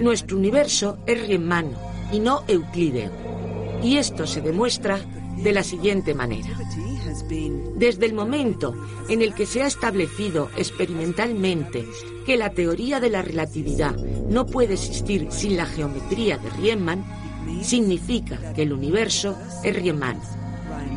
Nuestro 0.00 0.36
universo 0.36 0.98
es 1.06 1.26
riemanno 1.26 1.78
y 2.12 2.20
no 2.20 2.44
euclídeo. 2.46 3.10
Y 3.82 3.96
esto 3.96 4.26
se 4.26 4.40
demuestra 4.40 4.98
de 5.44 5.52
la 5.52 5.62
siguiente 5.62 6.14
manera. 6.14 6.58
Desde 7.76 8.06
el 8.06 8.14
momento 8.14 8.74
en 9.08 9.20
el 9.20 9.34
que 9.34 9.46
se 9.46 9.62
ha 9.62 9.66
establecido 9.66 10.48
experimentalmente 10.56 11.86
que 12.24 12.38
la 12.38 12.50
teoría 12.50 12.98
de 12.98 13.10
la 13.10 13.20
relatividad 13.20 13.94
no 14.28 14.46
puede 14.46 14.74
existir 14.74 15.28
sin 15.30 15.56
la 15.58 15.66
geometría 15.66 16.38
de 16.38 16.48
Riemann, 16.50 17.04
significa 17.62 18.54
que 18.54 18.62
el 18.62 18.72
universo 18.72 19.36
es 19.62 19.76
Riemann. 19.76 20.18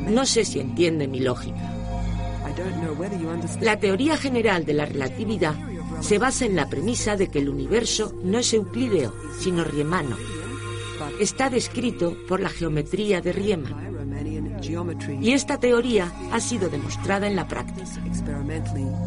No 0.07 0.25
sé 0.25 0.45
si 0.45 0.62
entiende 0.62 1.07
mi 1.07 1.19
lógica. 1.19 1.73
La 3.62 3.79
teoría 3.79 4.17
general 4.17 4.65
de 4.65 4.73
la 4.73 4.86
relatividad 4.86 5.55
se 5.99 6.19
basa 6.19 6.45
en 6.45 6.55
la 6.55 6.69
premisa 6.69 7.17
de 7.17 7.27
que 7.27 7.39
el 7.39 7.49
universo 7.49 8.13
no 8.23 8.39
es 8.39 8.53
euclídeo, 8.53 9.13
sino 9.39 9.65
riemano. 9.65 10.15
Está 11.19 11.49
descrito 11.49 12.15
por 12.27 12.39
la 12.39 12.49
geometría 12.49 13.19
de 13.19 13.33
Riemann. 13.33 13.96
Y 15.22 15.32
esta 15.32 15.58
teoría 15.58 16.12
ha 16.32 16.39
sido 16.39 16.70
demostrada 16.70 17.28
en 17.28 17.36
la 17.36 17.48
práctica. 17.48 17.88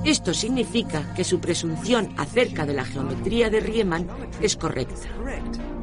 Esto 0.05 0.35
significa 0.35 1.13
que 1.15 1.25
su 1.25 1.41
presunción 1.41 2.13
acerca 2.17 2.67
de 2.67 2.75
la 2.75 2.85
geometría 2.85 3.51
de 3.51 3.61
Riemann 3.61 4.09
es 4.41 4.57
correcta, 4.57 5.09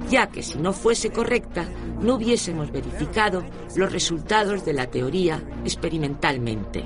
ya 0.09 0.27
que 0.27 0.43
si 0.43 0.57
no 0.57 0.73
fuese 0.73 1.11
correcta, 1.11 1.65
no 2.01 2.15
hubiésemos 2.15 2.71
verificado 2.71 3.43
los 3.75 3.91
resultados 3.91 4.65
de 4.65 4.73
la 4.73 4.87
teoría 4.87 5.41
experimentalmente. 5.63 6.83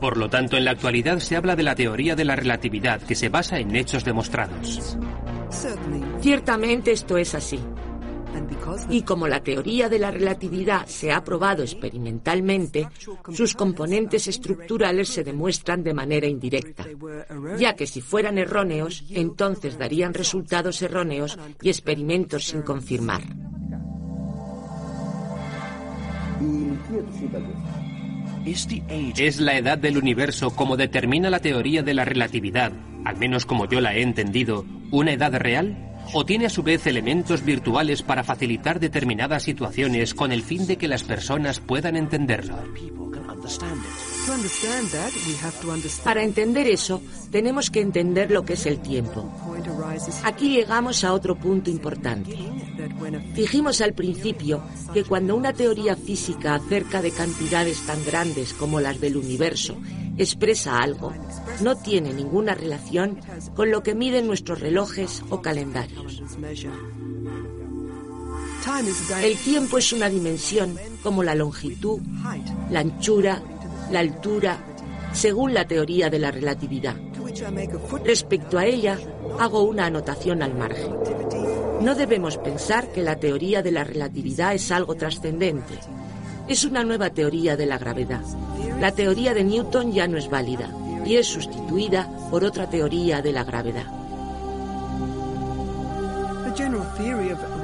Por 0.00 0.16
lo 0.16 0.28
tanto, 0.28 0.56
en 0.56 0.64
la 0.64 0.72
actualidad 0.72 1.18
se 1.18 1.36
habla 1.36 1.56
de 1.56 1.62
la 1.62 1.74
teoría 1.74 2.14
de 2.14 2.24
la 2.24 2.36
relatividad 2.36 3.00
que 3.02 3.14
se 3.14 3.28
basa 3.28 3.58
en 3.58 3.74
hechos 3.74 4.04
demostrados. 4.04 4.96
Ciertamente 6.20 6.92
esto 6.92 7.16
es 7.16 7.34
así. 7.34 7.58
Y 8.90 9.02
como 9.02 9.28
la 9.28 9.42
teoría 9.42 9.88
de 9.88 9.98
la 9.98 10.10
relatividad 10.10 10.86
se 10.86 11.12
ha 11.12 11.24
probado 11.24 11.62
experimentalmente, 11.62 12.88
sus 13.32 13.54
componentes 13.54 14.28
estructurales 14.28 15.08
se 15.08 15.24
demuestran 15.24 15.82
de 15.82 15.94
manera 15.94 16.26
indirecta, 16.26 16.86
ya 17.58 17.74
que 17.74 17.86
si 17.86 18.00
fueran 18.00 18.38
erróneos, 18.38 19.04
entonces 19.10 19.78
darían 19.78 20.14
resultados 20.14 20.82
erróneos 20.82 21.38
y 21.62 21.68
experimentos 21.68 22.44
sin 22.44 22.62
confirmar. 22.62 23.22
¿Es 29.16 29.40
la 29.40 29.58
edad 29.58 29.78
del 29.78 29.98
universo 29.98 30.50
como 30.50 30.76
determina 30.76 31.28
la 31.28 31.40
teoría 31.40 31.82
de 31.82 31.94
la 31.94 32.04
relatividad, 32.04 32.72
al 33.04 33.16
menos 33.16 33.44
como 33.44 33.66
yo 33.66 33.80
la 33.80 33.94
he 33.94 34.02
entendido, 34.02 34.64
una 34.90 35.12
edad 35.12 35.34
real? 35.34 35.87
¿O 36.12 36.24
tiene 36.24 36.46
a 36.46 36.50
su 36.50 36.62
vez 36.62 36.86
elementos 36.86 37.44
virtuales 37.44 38.02
para 38.02 38.24
facilitar 38.24 38.80
determinadas 38.80 39.42
situaciones 39.42 40.14
con 40.14 40.32
el 40.32 40.42
fin 40.42 40.66
de 40.66 40.78
que 40.78 40.88
las 40.88 41.02
personas 41.02 41.60
puedan 41.60 41.96
entenderlo? 41.96 42.56
Para 46.04 46.22
entender 46.22 46.66
eso, 46.66 47.02
tenemos 47.30 47.70
que 47.70 47.80
entender 47.80 48.30
lo 48.30 48.44
que 48.44 48.54
es 48.54 48.66
el 48.66 48.80
tiempo. 48.80 49.30
Aquí 50.24 50.50
llegamos 50.50 51.04
a 51.04 51.12
otro 51.12 51.34
punto 51.36 51.70
importante. 51.70 52.36
Dijimos 53.34 53.80
al 53.80 53.94
principio 53.94 54.62
que 54.92 55.04
cuando 55.04 55.36
una 55.36 55.52
teoría 55.52 55.96
física 55.96 56.54
acerca 56.54 57.00
de 57.00 57.10
cantidades 57.10 57.84
tan 57.86 58.04
grandes 58.04 58.52
como 58.54 58.80
las 58.80 59.00
del 59.00 59.16
universo 59.16 59.76
expresa 60.18 60.78
algo, 60.78 61.12
no 61.62 61.76
tiene 61.76 62.12
ninguna 62.12 62.54
relación 62.54 63.18
con 63.54 63.70
lo 63.70 63.82
que 63.82 63.94
miden 63.94 64.26
nuestros 64.26 64.60
relojes 64.60 65.22
o 65.30 65.40
calendarios. 65.40 66.22
El 69.22 69.36
tiempo 69.38 69.78
es 69.78 69.92
una 69.92 70.10
dimensión 70.10 70.76
como 71.02 71.22
la 71.22 71.34
longitud, 71.34 72.00
la 72.70 72.80
anchura, 72.80 73.40
la 73.90 74.00
altura, 74.00 74.58
según 75.12 75.54
la 75.54 75.66
teoría 75.66 76.10
de 76.10 76.18
la 76.18 76.30
relatividad. 76.30 76.96
Respecto 78.04 78.58
a 78.58 78.66
ella, 78.66 78.98
hago 79.38 79.62
una 79.62 79.86
anotación 79.86 80.42
al 80.42 80.54
margen. 80.54 80.94
No 81.80 81.94
debemos 81.94 82.36
pensar 82.38 82.90
que 82.92 83.02
la 83.02 83.16
teoría 83.16 83.62
de 83.62 83.70
la 83.70 83.84
relatividad 83.84 84.52
es 84.54 84.70
algo 84.72 84.96
trascendente. 84.96 85.74
Es 86.48 86.64
una 86.64 86.82
nueva 86.82 87.10
teoría 87.10 87.56
de 87.56 87.66
la 87.66 87.78
gravedad. 87.78 88.22
La 88.80 88.92
teoría 88.92 89.34
de 89.34 89.44
Newton 89.44 89.92
ya 89.92 90.06
no 90.06 90.18
es 90.18 90.30
válida 90.30 90.68
y 91.04 91.16
es 91.16 91.26
sustituida 91.26 92.08
por 92.30 92.44
otra 92.44 92.68
teoría 92.68 93.20
de 93.22 93.32
la 93.32 93.44
gravedad. 93.44 93.86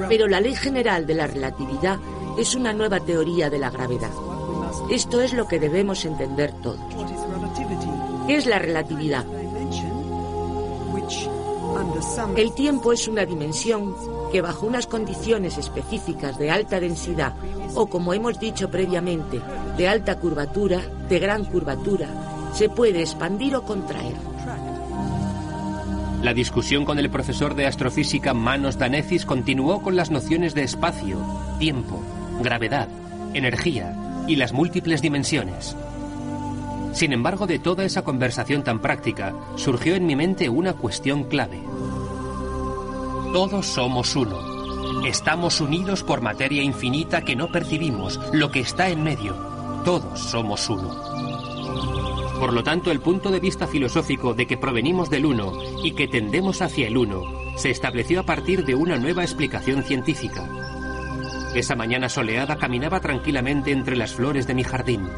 Pero 0.09 0.27
la 0.27 0.39
ley 0.39 0.55
general 0.55 1.05
de 1.05 1.15
la 1.15 1.27
relatividad 1.27 1.99
es 2.37 2.55
una 2.55 2.73
nueva 2.73 2.99
teoría 2.99 3.49
de 3.49 3.59
la 3.59 3.69
gravedad. 3.69 4.11
Esto 4.89 5.21
es 5.21 5.33
lo 5.33 5.47
que 5.47 5.59
debemos 5.59 6.05
entender 6.05 6.51
todos. 6.61 6.79
¿Qué 8.27 8.35
es 8.35 8.45
la 8.45 8.59
relatividad? 8.59 9.25
El 12.35 12.53
tiempo 12.53 12.93
es 12.93 13.07
una 13.07 13.25
dimensión 13.25 13.95
que 14.35 14.41
bajo 14.41 14.65
unas 14.65 14.85
condiciones 14.85 15.57
específicas 15.57 16.37
de 16.37 16.51
alta 16.51 16.81
densidad 16.81 17.35
o 17.73 17.87
como 17.87 18.13
hemos 18.13 18.37
dicho 18.37 18.69
previamente, 18.69 19.39
de 19.77 19.87
alta 19.87 20.17
curvatura, 20.17 20.81
de 21.07 21.19
gran 21.19 21.45
curvatura, 21.45 22.09
se 22.53 22.67
puede 22.67 22.99
expandir 22.99 23.55
o 23.55 23.63
contraer. 23.63 24.17
La 26.21 26.33
discusión 26.33 26.83
con 26.83 26.99
el 26.99 27.09
profesor 27.09 27.55
de 27.55 27.65
astrofísica 27.65 28.33
Manos 28.33 28.77
Danecis 28.77 29.25
continuó 29.25 29.81
con 29.81 29.95
las 29.95 30.11
nociones 30.11 30.53
de 30.53 30.63
espacio, 30.63 31.17
tiempo, 31.57 32.03
gravedad, 32.43 32.89
energía 33.33 33.95
y 34.27 34.35
las 34.35 34.51
múltiples 34.51 35.01
dimensiones. 35.01 35.77
Sin 36.91 37.13
embargo, 37.13 37.47
de 37.47 37.59
toda 37.59 37.85
esa 37.85 38.01
conversación 38.01 38.65
tan 38.65 38.81
práctica, 38.81 39.33
surgió 39.55 39.95
en 39.95 40.05
mi 40.05 40.17
mente 40.17 40.49
una 40.49 40.73
cuestión 40.73 41.23
clave. 41.23 41.61
Todos 43.35 43.65
somos 43.65 44.15
uno. 44.15 45.03
Estamos 45.05 45.59
unidos 45.59 46.03
por 46.03 46.21
materia 46.21 46.63
infinita 46.63 47.25
que 47.25 47.35
no 47.35 47.51
percibimos, 47.51 48.17
lo 48.31 48.49
que 48.49 48.61
está 48.61 48.87
en 48.87 49.03
medio. 49.03 49.33
Todos 49.83 50.21
somos 50.21 50.69
uno. 50.69 50.95
Por 52.39 52.53
lo 52.53 52.63
tanto, 52.63 52.91
el 52.91 53.01
punto 53.01 53.31
de 53.31 53.41
vista 53.41 53.67
filosófico 53.67 54.33
de 54.33 54.47
que 54.47 54.55
provenimos 54.55 55.09
del 55.09 55.25
uno 55.25 55.51
y 55.83 55.91
que 55.95 56.07
tendemos 56.07 56.61
hacia 56.61 56.87
el 56.87 56.95
uno 56.95 57.23
se 57.57 57.71
estableció 57.71 58.21
a 58.21 58.23
partir 58.23 58.63
de 58.63 58.73
una 58.75 58.95
nueva 58.95 59.23
explicación 59.23 59.83
científica. 59.83 60.47
Esa 61.53 61.75
mañana 61.75 62.07
soleada 62.07 62.55
caminaba 62.55 63.01
tranquilamente 63.01 63.73
entre 63.73 63.97
las 63.97 64.13
flores 64.13 64.47
de 64.47 64.53
mi 64.53 64.63
jardín. 64.63 65.09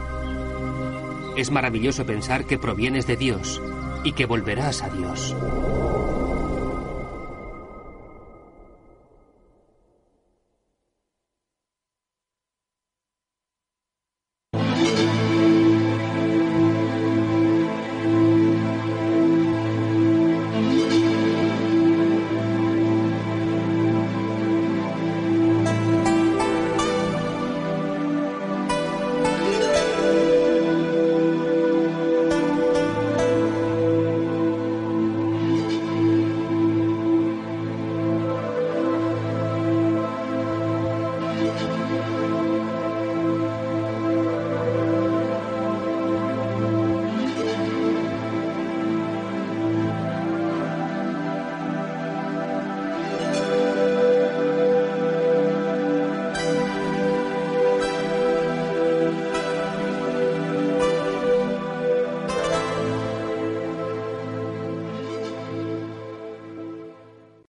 Es 1.35 1.51
maravilloso 1.51 2.03
pensar 2.03 2.45
que 2.45 2.57
provienes 2.57 3.05
de 3.05 3.15
Dios 3.15 3.61
y 4.03 4.13
que 4.13 4.25
volverás 4.25 4.81
a 4.81 4.89
Dios. 4.89 5.35